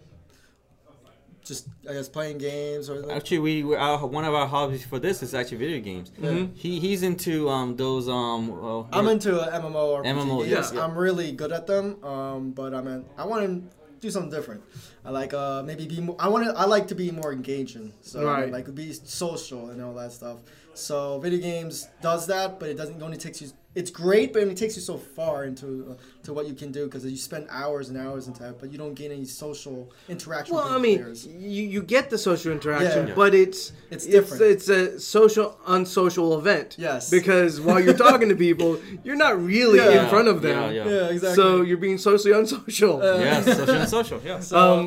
just 1.43 1.67
I 1.89 1.93
guess 1.93 2.07
playing 2.07 2.37
games 2.37 2.89
or. 2.89 3.01
Like, 3.01 3.17
Actually, 3.17 3.39
we 3.39 3.63
we- 3.63 3.75
our, 3.75 4.05
one 4.05 4.23
of 4.25 4.33
our 4.33 4.47
hobbies 4.47 4.85
for 4.85 4.99
this 4.99 5.21
is 5.21 5.33
actually 5.33 5.57
video 5.57 5.81
games. 5.81 6.11
Mhm. 6.19 6.55
He 6.55 6.79
he's 6.79 7.03
into 7.03 7.49
um 7.49 7.75
those 7.75 8.07
um. 8.07 8.47
Well, 8.49 8.87
I'm 8.93 9.07
into 9.09 9.37
uh, 9.39 9.59
MMO 9.61 9.75
or 9.75 10.03
MMO, 10.03 10.47
Yes, 10.47 10.71
yeah. 10.73 10.83
I'm 10.85 10.97
really 10.97 11.33
good 11.33 11.51
at 11.51 11.67
them. 11.67 12.01
Um, 12.05 12.51
but 12.51 12.73
I 12.73 12.81
mean, 12.81 13.03
I 13.17 13.25
want 13.25 13.45
to 13.45 13.76
do 13.99 14.09
something 14.09 14.31
different. 14.31 14.61
I 15.05 15.09
like 15.11 15.33
uh 15.33 15.63
maybe 15.63 15.85
be 15.87 16.01
more. 16.01 16.15
I 16.19 16.27
want 16.27 16.45
to. 16.45 16.51
I 16.57 16.65
like 16.65 16.87
to 16.87 16.95
be 16.95 17.11
more 17.11 17.31
engaging. 17.33 17.93
So 18.01 18.23
Right. 18.25 18.51
like 18.51 18.73
be 18.75 18.93
social 18.93 19.69
and 19.69 19.81
all 19.81 19.93
that 19.95 20.11
stuff. 20.11 20.39
So 20.73 21.19
video 21.19 21.39
games 21.39 21.87
does 22.01 22.27
that, 22.27 22.59
but 22.59 22.69
it 22.69 22.75
doesn't. 22.77 22.97
It 22.97 23.03
only 23.03 23.17
takes 23.17 23.41
you. 23.41 23.49
It's 23.79 23.91
great, 23.91 24.27
but 24.33 24.39
it 24.39 24.43
only 24.47 24.55
takes 24.63 24.75
you 24.77 24.81
so 24.91 24.97
far 25.17 25.37
into 25.49 25.67
uh, 25.91 25.93
to 26.25 26.33
what 26.35 26.45
you 26.49 26.55
can 26.61 26.69
do 26.71 26.81
because 26.87 27.03
you 27.05 27.15
spend 27.31 27.43
hours 27.61 27.85
and 27.89 27.97
hours 28.05 28.23
into 28.27 28.41
that, 28.43 28.53
but 28.59 28.67
you 28.71 28.77
don't 28.83 28.95
gain 29.01 29.11
any 29.11 29.25
social 29.25 29.77
interaction. 30.09 30.55
Well, 30.55 30.65
with 30.65 30.73
I 30.73 30.79
mean, 30.87 30.97
players. 30.99 31.27
you, 31.27 31.63
you 31.75 31.81
get 31.95 32.09
the 32.13 32.17
social 32.29 32.51
interaction, 32.57 33.03
Yeah. 33.09 33.13
but 33.21 33.31
it's 33.43 33.61
It's 33.91 34.05
it's, 34.05 34.05
different. 34.15 34.41
it's 34.53 34.67
a 34.81 34.99
social 34.99 35.47
unsocial 35.67 36.29
event. 36.41 36.69
Yes. 36.87 37.01
Because 37.17 37.51
while 37.65 37.79
you're 37.83 38.01
talking 38.07 38.29
to 38.29 38.35
people, 38.47 38.71
you're 39.05 39.21
not 39.27 39.33
really 39.53 39.77
Yeah. 39.79 40.03
in 40.03 40.09
front 40.09 40.27
of 40.33 40.41
them. 40.41 40.57
Yeah, 40.73 40.83
yeah. 40.83 40.89
yeah, 40.95 41.07
exactly. 41.15 41.35
So 41.35 41.61
you're 41.67 41.83
being 41.87 41.99
socially 42.09 42.33
unsocial. 42.41 42.95
Uh, 43.01 43.19
yeah, 43.19 43.41
social 43.41 43.75
and 43.81 43.89
social. 43.99 44.19
Yeah. 44.25 44.39
So, 44.39 44.57
um, 44.57 44.83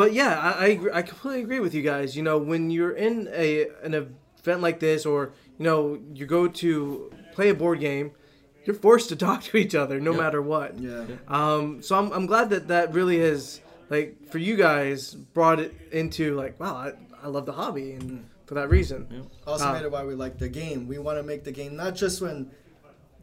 but 0.00 0.12
yeah, 0.20 0.32
I, 0.48 0.50
I 0.64 0.66
agree- 0.76 0.94
I 0.98 1.02
completely 1.02 1.42
agree 1.46 1.60
with 1.66 1.74
you 1.76 1.82
guys. 1.92 2.08
You 2.18 2.22
know, 2.28 2.36
when 2.50 2.62
you're 2.74 2.96
in 3.06 3.16
a 3.46 3.48
an 3.86 3.94
event 3.94 4.60
like 4.60 4.78
this, 4.80 5.00
or 5.06 5.32
you 5.58 5.64
know, 5.68 5.80
you 6.18 6.26
go 6.26 6.42
to 6.62 7.10
play 7.36 7.48
a 7.48 7.54
board 7.54 7.80
game, 7.80 8.08
you're 8.64 8.76
forced 8.76 9.08
to 9.10 9.16
talk 9.16 9.42
to 9.44 9.56
each 9.56 9.74
other 9.74 10.00
no 10.00 10.12
Yep. 10.12 10.20
matter 10.20 10.42
what. 10.42 10.78
yeah. 10.78 11.04
Um, 11.28 11.82
so 11.82 11.96
I'm, 11.98 12.12
I'm 12.12 12.26
glad 12.26 12.50
that 12.50 12.68
that 12.68 12.92
really 12.94 13.18
has 13.20 13.60
like 13.90 14.30
for 14.30 14.38
you 14.38 14.56
guys 14.56 15.14
brought 15.14 15.60
it 15.60 15.74
into 15.92 16.34
like 16.34 16.58
wow 16.58 16.74
I, 16.74 16.92
I 17.22 17.28
love 17.28 17.46
the 17.46 17.52
hobby 17.52 17.92
and 17.92 18.26
for 18.46 18.54
that 18.54 18.68
reason. 18.70 19.28
Also 19.46 19.64
Ah. 19.66 19.72
made 19.72 19.82
it 19.82 19.90
why 19.90 20.04
we 20.04 20.14
like 20.14 20.38
the 20.38 20.48
game. 20.48 20.86
We 20.86 20.98
want 20.98 21.18
to 21.18 21.22
make 21.22 21.44
the 21.44 21.52
game 21.52 21.76
not 21.76 21.94
just 21.94 22.20
when 22.20 22.50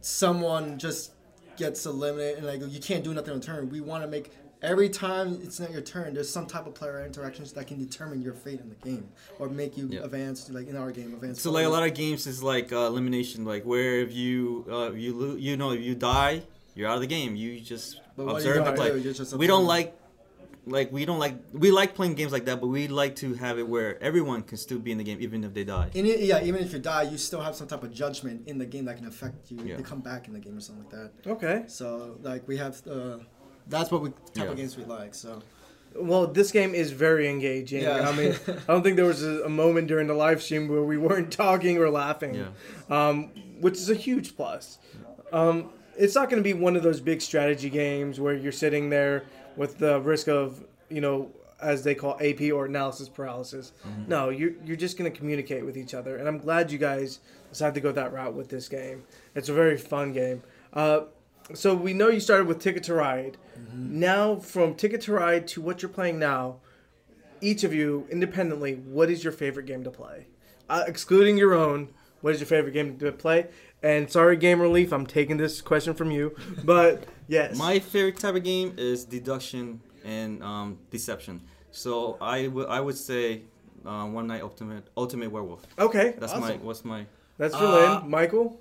someone 0.02 0.80
just 0.80 1.12
gets 1.58 1.86
eliminated 1.86 2.38
and 2.40 2.48
like 2.48 2.62
you 2.72 2.80
can't 2.80 3.04
do 3.04 3.14
nothing 3.14 3.34
on 3.34 3.42
turn. 3.42 3.70
We 3.70 3.82
want 3.82 4.04
to 4.04 4.08
make 4.08 4.32
every 4.62 4.90
time 4.90 5.40
it's 5.44 5.60
not 5.60 5.72
your 5.72 5.82
turn, 5.82 6.14
there's 6.14 6.30
some 6.30 6.46
type 6.46 6.66
of 6.68 6.74
player 6.76 7.04
interactions 7.06 7.52
that 7.54 7.68
can 7.68 7.80
determine 7.80 8.22
your 8.22 8.34
fate 8.34 8.60
in 8.60 8.70
the 8.70 8.76
game 8.76 9.10
or 9.40 9.50
make 9.50 9.78
you 9.78 9.88
Yeah. 9.90 10.02
advance. 10.04 10.50
Like 10.50 10.68
in 10.68 10.76
our 10.76 10.92
game, 10.92 11.14
advance. 11.14 11.42
So 11.42 11.52
like 11.52 11.66
a 11.66 11.70
lot 11.70 11.84
of 11.88 11.94
games 11.94 12.28
is 12.28 12.42
like 12.44 12.72
uh, 12.72 12.78
elimination, 12.88 13.46
like 13.46 13.64
where 13.64 14.00
if 14.02 14.14
you 14.14 14.66
uh, 14.72 14.92
you 14.92 15.14
lo- 15.14 15.36
you 15.36 15.58
know 15.58 15.72
if 15.72 15.82
you 15.82 15.96
die, 15.96 16.44
you're 16.76 16.88
out 16.90 16.96
of 16.96 17.02
the 17.02 17.08
game. 17.08 17.36
You 17.36 17.60
just 17.60 18.00
But 18.16 18.26
what 18.26 18.36
are 18.36 18.42
you 18.44 18.50
observe 18.50 18.66
the 18.66 18.74
play. 18.74 19.02
do? 19.02 19.14
Just 19.14 19.34
We 19.38 19.48
don't 19.48 19.66
like 19.66 19.98
like 20.68 20.92
we 20.92 21.06
don't 21.06 21.18
like 21.18 21.36
we 21.54 21.72
like 21.72 21.96
playing 21.96 22.14
games 22.14 22.32
like 22.32 22.46
that, 22.46 22.62
but 22.62 22.68
we 22.68 22.88
like 22.88 23.16
to 23.18 23.34
have 23.34 23.58
it 23.58 23.68
where 23.68 24.02
everyone 24.02 24.44
can 24.44 24.58
still 24.58 24.78
be 24.78 24.92
in 24.92 25.00
the 25.00 25.04
game 25.04 25.18
even 25.20 25.44
if 25.44 25.54
they 25.56 25.64
die. 25.64 25.90
In 25.96 26.06
it, 26.06 26.20
yeah, 26.20 26.44
even 26.44 26.62
if 26.64 26.72
you 26.72 26.78
die, 26.80 27.02
you 27.04 27.18
still 27.18 27.42
have 27.42 27.56
some 27.56 27.68
type 27.68 27.82
of 27.84 27.92
judgment 27.92 28.48
in 28.48 28.60
the 28.60 28.66
game 28.68 28.86
that 28.86 28.98
can 28.98 29.08
affect 29.08 29.50
you 29.50 29.58
Yeah. 29.66 29.78
to 29.78 29.84
come 29.84 30.02
back 30.02 30.28
in 30.28 30.34
the 30.34 30.40
game 30.40 30.56
or 30.56 30.62
something 30.62 30.86
like 30.86 30.94
that. 31.24 31.30
Okay. 31.32 31.64
So 31.68 32.18
like 32.22 32.48
we 32.48 32.58
have, 32.58 32.80
uh, 32.88 33.18
that's 33.68 33.92
what 33.92 34.02
we 34.02 34.10
type 34.10 34.18
Yeah. 34.36 34.44
of 34.46 34.58
games 34.58 34.78
we 34.78 34.84
like. 34.86 35.14
So 35.16 35.42
Well, 35.96 36.28
this 36.28 36.52
game 36.52 36.74
is 36.74 36.92
very 36.92 37.28
engaging. 37.30 37.84
Yeah. 37.84 38.08
I 38.10 38.16
mean, 38.16 38.34
I 38.48 38.72
don't 38.72 38.82
think 38.84 38.96
there 38.96 39.06
was 39.06 39.24
a, 39.24 39.44
a 39.44 39.50
moment 39.50 39.88
during 39.88 40.08
the 40.08 40.14
live 40.14 40.42
stream 40.42 40.68
where 40.70 40.84
we 40.84 40.98
weren't 40.98 41.32
talking 41.46 41.78
or 41.78 41.90
laughing, 41.90 42.34
Yeah. 42.36 42.48
um, 42.90 43.30
which 43.60 43.76
is 43.76 43.90
a 43.90 43.96
huge 43.96 44.36
plus. 44.36 44.78
Um, 45.34 45.70
it's 45.98 46.16
not 46.16 46.30
going 46.30 46.42
to 46.42 46.44
be 46.44 46.54
one 46.54 46.76
of 46.76 46.84
those 46.84 47.00
big 47.02 47.22
strategy 47.22 47.70
games 47.70 48.20
where 48.20 48.34
you're 48.34 48.52
sitting 48.54 48.90
there 48.90 49.24
with 49.58 49.78
the 49.78 50.00
risk 50.02 50.28
of, 50.30 50.64
you 50.90 51.02
know, 51.02 51.30
as 51.62 51.84
they 51.84 51.94
call 51.94 52.18
AP 52.22 52.42
or 52.52 52.66
analysis 52.66 53.08
paralysis. 53.08 53.72
No, 54.08 54.30
you're, 54.30 54.54
you're 54.66 54.78
just 54.78 54.98
going 54.98 55.12
to 55.12 55.16
communicate 55.16 55.64
with 55.66 55.78
each 55.78 55.94
other. 55.94 56.16
And 56.18 56.28
I'm 56.28 56.40
glad 56.40 56.72
you 56.72 56.78
guys 56.80 57.20
decided 57.50 57.76
to 57.76 57.82
go 57.82 57.92
that 57.92 58.12
route 58.14 58.34
with 58.34 58.50
this 58.50 58.68
game. 58.68 59.04
It's 59.36 59.50
a 59.50 59.54
very 59.54 59.78
fun 59.78 60.12
game. 60.14 60.42
Uh, 60.74 61.02
so 61.54 61.76
we 61.76 61.94
know 61.94 62.08
you 62.10 62.20
started 62.20 62.48
with 62.48 62.60
Ticket 62.60 62.84
to 62.84 62.94
Ride. 62.94 63.38
Now, 63.74 64.36
from 64.36 64.76
Ticket 64.76 65.02
to 65.02 65.14
Ride 65.14 65.48
to 65.50 65.62
what 65.62 65.82
you're 65.82 65.90
playing 65.90 66.20
now, 66.20 66.58
each 67.42 67.64
of 67.64 67.74
you 67.74 68.08
independently, 68.10 68.76
what 68.76 69.10
is 69.10 69.24
your 69.24 69.34
favorite 69.34 69.66
game 69.66 69.84
to 69.84 69.92
play? 69.92 70.28
Uh, 70.70 70.84
excluding 70.88 71.38
your 71.38 71.54
own, 71.54 71.90
what 72.22 72.34
is 72.34 72.40
your 72.40 72.48
favorite 72.48 72.72
game 72.74 72.98
to 73.00 73.12
play? 73.12 73.48
And 73.84 74.12
sorry, 74.12 74.38
Game 74.38 74.62
Relief, 74.62 74.92
I'm 74.94 75.06
taking 75.08 75.38
this 75.38 75.62
question 75.62 75.94
from 75.94 76.12
you, 76.12 76.36
but 76.64 77.06
yes, 77.28 77.58
My 77.58 77.80
favorite 77.80 78.18
type 78.18 78.36
of 78.36 78.44
game 78.44 78.76
is 78.78 79.06
deduction 79.06 79.82
and 80.06 80.44
um, 80.44 80.78
deception. 80.92 81.42
So 81.72 82.18
I 82.22 82.48
would 82.48 82.68
I 82.68 82.80
would 82.80 82.98
say 82.98 83.44
uh, 83.86 84.06
One 84.06 84.28
Night 84.28 84.42
Ultimate 84.42 84.84
Ultimate 84.98 85.32
Werewolf. 85.32 85.66
okay, 85.80 86.14
That's 86.20 86.34
awesome. 86.34 86.42
my 86.44 86.56
what's 86.58 86.84
my 86.86 87.06
That's 87.38 87.56
for 87.56 87.64
Uh, 87.64 88.00
Lynn, 88.02 88.10
Michael. 88.10 88.60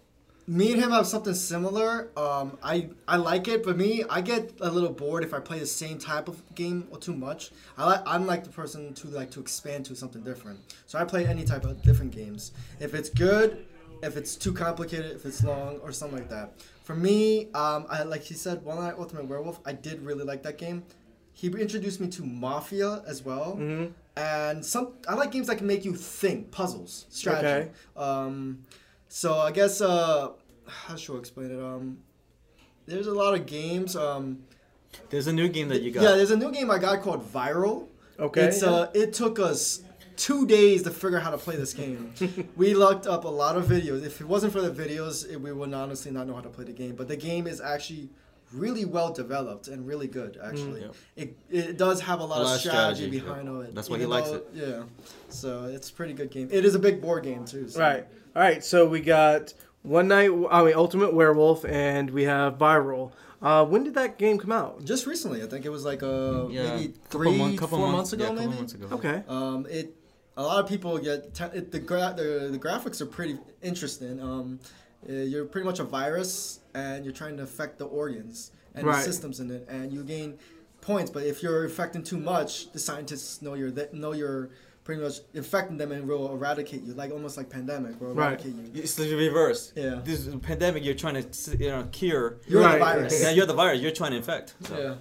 Me 0.51 0.73
and 0.73 0.83
him 0.83 0.91
have 0.91 1.07
something 1.07 1.33
similar. 1.33 2.09
Um, 2.17 2.59
I 2.61 2.89
I 3.07 3.19
like 3.19 3.47
it, 3.47 3.63
but 3.63 3.77
me, 3.77 4.03
I 4.11 4.21
get 4.21 4.53
a 4.61 4.69
little 4.69 4.91
bored 4.91 5.23
if 5.23 5.33
I 5.33 5.39
play 5.39 5.61
the 5.61 5.67
same 5.67 5.97
type 5.97 6.27
of 6.27 6.43
game 6.57 6.89
or 6.91 6.99
too 6.99 7.15
much. 7.15 7.53
I 7.79 7.87
like 7.87 8.03
I'm 8.05 8.27
like 8.27 8.43
the 8.43 8.51
person 8.51 8.93
to 8.95 9.07
like 9.09 9.31
to 9.31 9.41
expand 9.41 9.85
to 9.87 9.95
something 9.95 10.23
different. 10.23 10.59
So 10.87 10.99
I 10.99 11.05
play 11.05 11.25
any 11.25 11.45
type 11.45 11.65
of 11.65 11.81
different 11.83 12.11
games. 12.11 12.51
If 12.81 12.95
it's 12.95 13.11
good, 13.11 13.65
if 14.03 14.17
it's 14.17 14.35
too 14.35 14.53
complicated, 14.53 15.13
if 15.13 15.25
it's 15.25 15.45
long 15.45 15.79
or 15.85 15.93
something 15.93 16.19
like 16.19 16.31
that. 16.31 16.55
For 16.83 16.97
me, 16.97 17.45
um, 17.53 17.87
I 17.89 18.03
like 18.03 18.25
he 18.25 18.35
said, 18.35 18.65
One 18.65 18.79
Night 18.79 18.95
Ultimate 18.99 19.27
Werewolf. 19.27 19.61
I 19.65 19.73
did 19.73 20.03
really 20.03 20.25
like 20.25 20.43
that 20.43 20.59
game. 20.59 20.83
He 21.33 21.47
introduced 21.47 22.01
me 22.01 22.09
to 22.09 22.25
Mafia 22.25 23.05
as 23.07 23.25
well, 23.25 23.53
hmm 23.53 23.87
and 24.17 24.67
some 24.67 24.95
I 25.09 25.15
like 25.15 25.31
games 25.31 25.47
that 25.47 25.59
can 25.59 25.69
make 25.69 25.85
you 25.85 25.95
think, 25.95 26.51
puzzles, 26.51 27.07
strategy. 27.09 27.47
Okay. 27.47 27.71
Um, 27.97 28.65
so 29.09 29.39
I 29.39 29.51
guess 29.51 29.81
uh, 29.81 30.31
how 30.71 30.97
should 30.97 31.17
I 31.17 31.19
explain 31.19 31.51
it? 31.51 31.63
Um, 31.63 31.99
there's 32.87 33.07
a 33.07 33.15
lot 33.15 33.35
of 33.35 33.47
games. 33.47 33.95
Um, 33.97 34.41
There's 35.11 35.27
a 35.27 35.33
new 35.33 35.49
game 35.49 35.69
that 35.69 35.83
you 35.83 35.91
got. 35.93 36.03
yeah, 36.03 36.13
there's 36.17 36.31
a 36.33 36.37
new 36.37 36.51
game 36.51 36.71
I 36.71 36.79
got 36.79 37.03
called 37.03 37.31
Viral. 37.33 37.87
Okay. 38.19 38.43
It's 38.47 38.63
uh, 38.63 38.91
it 38.95 39.13
took 39.13 39.39
us 39.39 39.83
two 40.17 40.47
days 40.47 40.83
to 40.83 40.91
figure 40.91 41.19
out 41.19 41.25
how 41.25 41.31
to 41.31 41.39
play 41.39 41.57
this 41.57 41.73
game. 41.73 42.13
we 42.57 42.75
looked 42.75 43.07
up 43.07 43.25
a 43.25 43.29
lot 43.29 43.57
of 43.57 43.65
videos. 43.67 44.05
If 44.05 44.21
it 44.21 44.27
wasn't 44.27 44.53
for 44.53 44.61
the 44.61 44.71
videos, 44.71 45.31
it, 45.31 45.41
we 45.41 45.53
would 45.53 45.73
honestly 45.73 46.11
not 46.11 46.27
know 46.27 46.35
how 46.35 46.41
to 46.43 46.49
play 46.51 46.65
the 46.65 46.73
game. 46.73 46.95
But 46.97 47.09
the 47.09 47.17
game 47.17 47.47
is 47.47 47.61
actually 47.61 48.11
really 48.53 48.85
well 48.85 49.13
developed 49.13 49.69
and 49.69 49.87
really 49.87 50.09
good. 50.09 50.37
Actually, 50.43 50.81
Yep. 50.83 50.95
it, 51.17 51.37
it 51.51 51.77
does 51.79 52.01
have 52.01 52.19
a 52.21 52.25
lot, 52.25 52.41
A 52.41 52.43
lot 52.43 52.47
of 52.51 52.55
of 52.57 52.61
strategy, 52.61 53.05
strategy, 53.05 53.21
behind 53.21 53.47
yeah. 53.47 53.69
it. 53.69 53.75
That's 53.75 53.89
why 53.89 53.97
he 53.99 54.03
even 54.03 54.11
likes 54.11 54.29
it. 54.31 54.47
Yeah, 54.53 54.83
so 55.29 55.65
it's 55.67 55.89
a 55.89 55.93
pretty 55.93 56.13
good 56.15 56.31
game. 56.31 56.49
It 56.51 56.65
is 56.65 56.75
a 56.75 56.79
big 56.81 57.01
board 57.01 57.23
game 57.25 57.45
too. 57.45 57.69
So. 57.69 57.79
Right. 57.81 58.07
All 58.35 58.43
right. 58.43 58.63
So 58.65 58.89
we 58.89 59.01
got 59.01 59.55
One 59.83 60.09
Night, 60.09 60.31
I 60.51 60.64
mean, 60.64 60.75
Ultimate 60.75 61.14
Werewolf, 61.14 61.64
and 61.64 62.11
we 62.11 62.25
have 62.25 62.59
Viral. 62.59 63.12
Uh, 63.40 63.64
when 63.64 63.83
did 63.85 63.95
that 63.95 64.19
game 64.19 64.37
come 64.38 64.53
out? 64.53 64.85
Just 64.85 65.07
recently, 65.07 65.43
I 65.43 65.47
think 65.47 65.64
it 65.64 65.71
was 65.71 65.85
like 65.85 66.03
uh, 66.03 66.49
yeah, 66.49 66.75
maybe 66.77 66.93
three, 67.09 67.38
mon- 67.38 67.57
couple 67.57 67.79
four 67.79 67.90
months, 67.90 68.12
months 68.12 68.12
ago, 68.12 68.25
yeah, 68.27 68.33
maybe. 68.47 68.55
months 68.55 68.75
ago. 68.75 68.88
Okay. 68.93 69.23
Um, 69.29 69.66
it 69.71 69.97
a 70.37 70.43
lot 70.43 70.62
of 70.62 70.69
people 70.69 70.99
get 70.99 71.33
te- 71.35 71.45
it, 71.57 71.73
the, 71.73 71.79
gra- 71.79 72.12
the 72.14 72.49
the 72.53 72.59
graphics 72.59 73.01
are 73.01 73.07
pretty 73.07 73.38
interesting. 73.62 74.21
Um, 74.21 74.61
uh, 75.09 75.12
you're 75.12 75.47
pretty 75.47 75.64
much 75.64 75.79
a 75.79 75.85
virus, 75.85 76.61
and 76.75 77.03
you're 77.05 77.14
trying 77.14 77.38
to 77.38 77.43
affect 77.43 77.79
the 77.79 77.87
organs 77.87 78.53
and 78.75 78.87
Right. 78.87 78.97
the 78.99 79.03
systems 79.03 79.40
in 79.40 79.51
it, 79.51 79.66
and 79.71 79.90
you 79.90 80.05
gain 80.05 80.38
points. 80.83 81.11
But 81.11 81.23
if 81.23 81.43
you're 81.43 81.64
affecting 81.64 82.03
too 82.03 82.19
much, 82.19 82.71
the 82.73 82.79
scientists 82.79 83.40
know 83.40 83.55
you're 83.55 83.71
th- 83.71 83.95
know 83.95 84.12
you're 84.12 84.51
pretty 84.85 85.03
much 85.03 85.16
infecting 85.35 85.77
them 85.77 85.93
and 85.93 86.07
will 86.09 86.33
eradicate 86.33 86.83
you, 86.83 86.95
like 86.95 87.11
almost 87.12 87.37
like 87.37 87.49
pandemic, 87.51 88.01
will 88.01 88.14
Right. 88.14 88.29
eradicate 88.40 88.55
you. 88.75 88.83
It's 88.83 88.95
the 88.95 89.14
reverse. 89.14 89.73
Yeah. 89.77 90.01
This 90.05 90.29
pandemic, 90.43 90.85
you're 90.85 90.95
trying 90.95 91.23
to 91.23 91.57
you 91.59 91.69
know 91.69 91.87
cure. 91.93 92.38
You're 92.49 92.62
Right. 92.62 92.79
the 92.79 92.85
virus. 92.85 93.23
Yeah, 93.23 93.31
you're 93.31 93.47
the 93.47 93.55
virus. 93.55 93.81
You're 93.81 93.93
trying 93.93 94.12
to 94.12 94.16
infect. 94.19 94.55
So. 94.64 94.79
Yeah. 94.79 94.95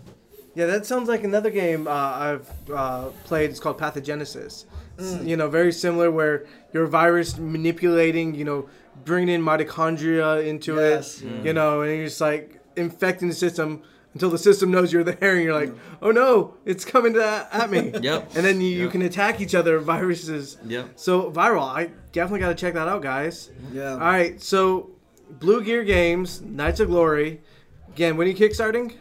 Yeah, 0.55 0.65
that 0.65 0.85
sounds 0.85 1.07
like 1.07 1.23
another 1.23 1.51
game 1.51 1.87
uh, 1.87 1.91
I've 1.91 2.49
uh, 2.73 3.09
played. 3.23 3.49
It's 3.51 3.59
called 3.59 3.77
Pathogenesis. 3.77 4.65
Mm. 4.97 5.27
You 5.27 5.37
know, 5.37 5.47
very 5.47 5.71
similar 5.71 6.11
where 6.11 6.45
you're 6.73 6.87
virus 6.87 7.37
manipulating, 7.37 8.35
you 8.35 8.43
know, 8.43 8.67
bringing 9.05 9.29
in 9.35 9.41
mitochondria 9.41 10.45
into 10.45 10.75
Yes. 10.75 11.21
it, 11.21 11.27
Mm. 11.27 11.45
you 11.45 11.53
know, 11.53 11.81
and 11.81 11.95
you're 11.95 12.05
just 12.07 12.19
like 12.19 12.59
infecting 12.75 13.29
the 13.29 13.33
system 13.35 13.83
until 14.13 14.29
the 14.29 14.37
system 14.37 14.71
knows 14.71 14.91
you're 14.91 15.03
there 15.03 15.35
and 15.35 15.43
you're 15.43 15.53
like, 15.53 15.73
oh 16.01 16.11
no, 16.11 16.55
it's 16.65 16.83
coming 16.85 17.13
to, 17.13 17.47
at 17.51 17.69
me. 17.69 17.91
Yep. 18.01 18.35
And 18.35 18.45
then 18.45 18.59
you, 18.61 18.69
you 18.69 18.89
can 18.89 19.01
attack 19.03 19.39
each 19.41 19.53
other, 19.55 19.79
viruses. 19.79 20.57
Yep. 20.65 20.91
So, 20.95 21.31
Viral, 21.31 21.63
I 21.63 21.91
definitely 22.11 22.39
got 22.39 22.49
to 22.49 22.55
check 22.55 22.73
that 22.73 22.87
out, 22.87 23.01
guys. 23.01 23.49
Yeah. 23.71 23.91
All 23.93 23.99
right, 23.99 24.41
so 24.41 24.91
Blue 25.29 25.63
Gear 25.63 25.83
Games, 25.83 26.41
Knights 26.41 26.79
of 26.79 26.87
Glory. 26.89 27.41
Again, 27.89 28.17
when 28.17 28.27
are 28.27 28.29
you 28.31 28.35
kickstarting? 28.35 28.93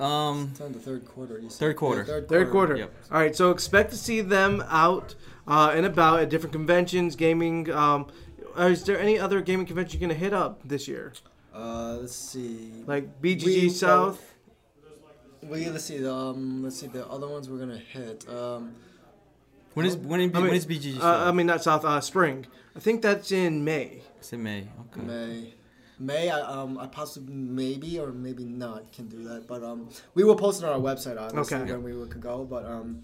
Um, 0.00 0.48
It's 0.52 0.60
on 0.60 0.72
the 0.72 0.78
third 0.78 1.04
quarter. 1.04 1.38
You. 1.38 1.48
Third 1.48 1.76
quarter. 1.76 2.04
Yeah, 2.06 2.26
Third 2.28 2.50
quarter. 2.50 2.76
Yep. 2.76 2.94
All 3.10 3.18
right, 3.18 3.34
so 3.34 3.50
expect 3.50 3.90
to 3.90 3.96
see 3.96 4.20
them 4.20 4.64
out 4.68 5.14
uh, 5.46 5.72
and 5.74 5.84
about 5.86 6.20
at 6.20 6.28
different 6.30 6.52
conventions, 6.52 7.16
gaming. 7.16 7.70
Um, 7.70 8.06
uh, 8.58 8.64
is 8.66 8.84
there 8.84 8.98
any 8.98 9.18
other 9.18 9.40
gaming 9.40 9.66
convention 9.66 10.00
you're 10.00 10.08
gonna 10.08 10.18
hit 10.18 10.32
up 10.32 10.60
this 10.64 10.86
year? 10.88 11.12
Uh, 11.54 11.98
let's 12.00 12.14
see. 12.14 12.72
Like 12.86 13.20
BGG 13.22 13.44
We- 13.44 13.68
South? 13.70 14.20
We 15.42 15.68
let's 15.68 15.84
see. 15.84 16.04
Um, 16.06 16.62
let's 16.64 16.76
see 16.80 16.86
the 16.86 17.06
other 17.06 17.28
ones 17.28 17.48
we're 17.50 17.58
gonna 17.58 17.76
hit. 17.78 18.26
Um, 18.28 18.74
when 19.74 19.86
is 19.86 19.96
when, 19.96 20.20
is- 20.20 20.30
I 20.34 20.38
mean, 20.40 20.46
when 20.48 20.54
is 20.56 20.66
BGG? 20.66 21.00
Uh, 21.00 21.28
I 21.28 21.32
mean, 21.32 21.46
not 21.46 21.62
South. 21.62 21.84
Uh, 21.84 22.00
Spring. 22.00 22.46
I 22.74 22.80
think 22.80 23.02
that's 23.02 23.30
in 23.30 23.62
May. 23.64 24.02
it's 24.18 24.32
in 24.32 24.42
May. 24.42 24.68
Okay. 24.92 25.06
May. 25.06 25.54
May 25.96 26.28
I 26.28 26.40
um 26.40 26.76
I 26.76 26.88
possibly 26.88 27.32
maybe 27.34 28.00
or 28.00 28.10
maybe 28.10 28.44
not 28.44 28.90
can 28.92 29.06
do 29.06 29.22
that, 29.28 29.46
but 29.46 29.62
um 29.62 29.88
we 30.14 30.24
will 30.24 30.34
post 30.34 30.60
it 30.60 30.66
on 30.66 30.72
our 30.72 30.80
website 30.80 31.20
obviously 31.20 31.58
Okay. 31.58 31.72
when 31.72 31.84
we 32.00 32.08
could 32.08 32.20
go. 32.20 32.44
But 32.44 32.64
um 32.66 33.02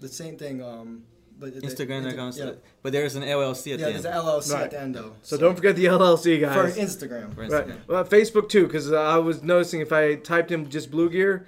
the 0.00 0.08
same 0.08 0.36
thing. 0.36 0.62
Um, 0.62 1.04
but 1.40 1.54
Instagram 1.54 2.04
it- 2.06 2.14
account, 2.14 2.36
yeah, 2.36 2.52
but 2.82 2.92
there's 2.92 3.14
an 3.14 3.22
LLC 3.22 3.72
at 3.74 3.78
yeah, 3.78 3.86
the 3.86 3.92
there's 3.92 4.04
end. 4.06 4.14
an 4.14 4.20
LLC 4.24 4.52
Right. 4.54 4.62
at 4.64 4.70
the 4.72 4.80
end 4.80 4.94
though. 4.96 5.12
So 5.22 5.36
don't 5.36 5.54
forget 5.54 5.76
the 5.76 5.84
LLC, 5.84 6.40
guys 6.40 6.74
for. 6.74 6.80
Instagram. 6.80 7.32
For 7.34 7.46
Right. 7.46 7.68
Well, 7.88 8.04
Facebook 8.04 8.48
too, 8.48 8.66
because 8.66 8.92
I 8.92 9.18
was 9.18 9.42
noticing 9.42 9.80
if 9.80 9.92
I 9.92 10.16
typed 10.16 10.50
in 10.50 10.68
just 10.68 10.90
Blue 10.90 11.08
Gear, 11.08 11.46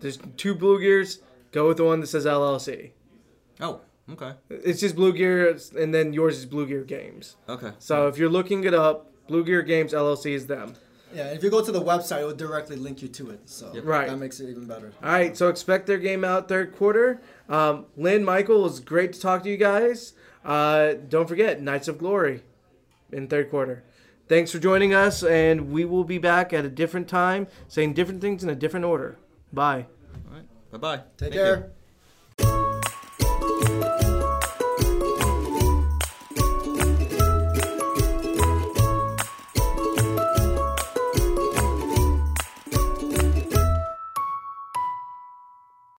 there's 0.00 0.18
two 0.36 0.54
Blue 0.54 0.78
Gears. 0.78 1.20
Go 1.52 1.68
with 1.68 1.78
the 1.78 1.84
one 1.84 2.00
that 2.00 2.06
says 2.08 2.26
LLC. 2.26 2.90
Oh, 3.60 3.80
okay, 4.12 4.32
It's 4.50 4.80
just 4.80 4.94
Blue 4.94 5.12
Gear, 5.12 5.56
and 5.78 5.92
then 5.94 6.12
yours 6.12 6.38
is 6.38 6.46
Blue 6.46 6.66
Gear 6.66 6.82
Games. 6.84 7.36
okay. 7.48 7.72
So 7.78 8.08
if 8.08 8.18
you're 8.18 8.28
looking 8.30 8.64
it 8.64 8.74
up, 8.74 9.10
Blue 9.26 9.42
Gear 9.44 9.62
Games 9.62 9.92
LLC 9.94 10.32
is 10.34 10.46
them. 10.48 10.74
Yeah, 11.12 11.28
if 11.32 11.42
you 11.42 11.50
go 11.50 11.64
to 11.64 11.72
the 11.72 11.82
website, 11.82 12.22
it 12.22 12.24
will 12.24 12.34
directly 12.34 12.76
link 12.76 13.02
you 13.02 13.08
to 13.08 13.30
it. 13.30 13.40
So 13.48 13.72
Yep. 13.74 13.84
Right. 13.84 14.08
that 14.08 14.16
makes 14.16 14.40
it 14.40 14.48
even 14.48 14.66
better. 14.66 14.92
All 15.02 15.10
right, 15.10 15.36
so 15.36 15.48
expect 15.48 15.86
their 15.86 15.98
game 15.98 16.24
out 16.24 16.48
third 16.48 16.74
quarter. 16.74 17.20
Um, 17.48 17.86
Lynn, 17.96 18.24
Michael, 18.24 18.60
it 18.60 18.62
was 18.62 18.80
great 18.80 19.12
to 19.14 19.20
talk 19.20 19.42
to 19.42 19.50
you 19.50 19.56
guys. 19.56 20.12
Uh, 20.44 20.94
don't 21.08 21.28
forget 21.28 21.60
Knights 21.60 21.88
of 21.88 21.98
Glory 21.98 22.42
in 23.12 23.26
third 23.28 23.50
quarter. 23.50 23.82
Thanks 24.28 24.52
for 24.52 24.60
joining 24.60 24.94
us, 24.94 25.24
and 25.24 25.72
we 25.72 25.84
will 25.84 26.04
be 26.04 26.18
back 26.18 26.52
at 26.52 26.64
a 26.64 26.68
different 26.70 27.08
time, 27.08 27.48
saying 27.66 27.94
different 27.94 28.20
things 28.20 28.44
in 28.44 28.48
a 28.50 28.54
different 28.54 28.86
order. 28.86 29.18
Bye. 29.52 29.86
All 30.28 30.36
right. 30.36 30.70
Bye 30.70 30.78
bye. 30.78 31.00
Take 31.16 31.32
care. 31.32 31.72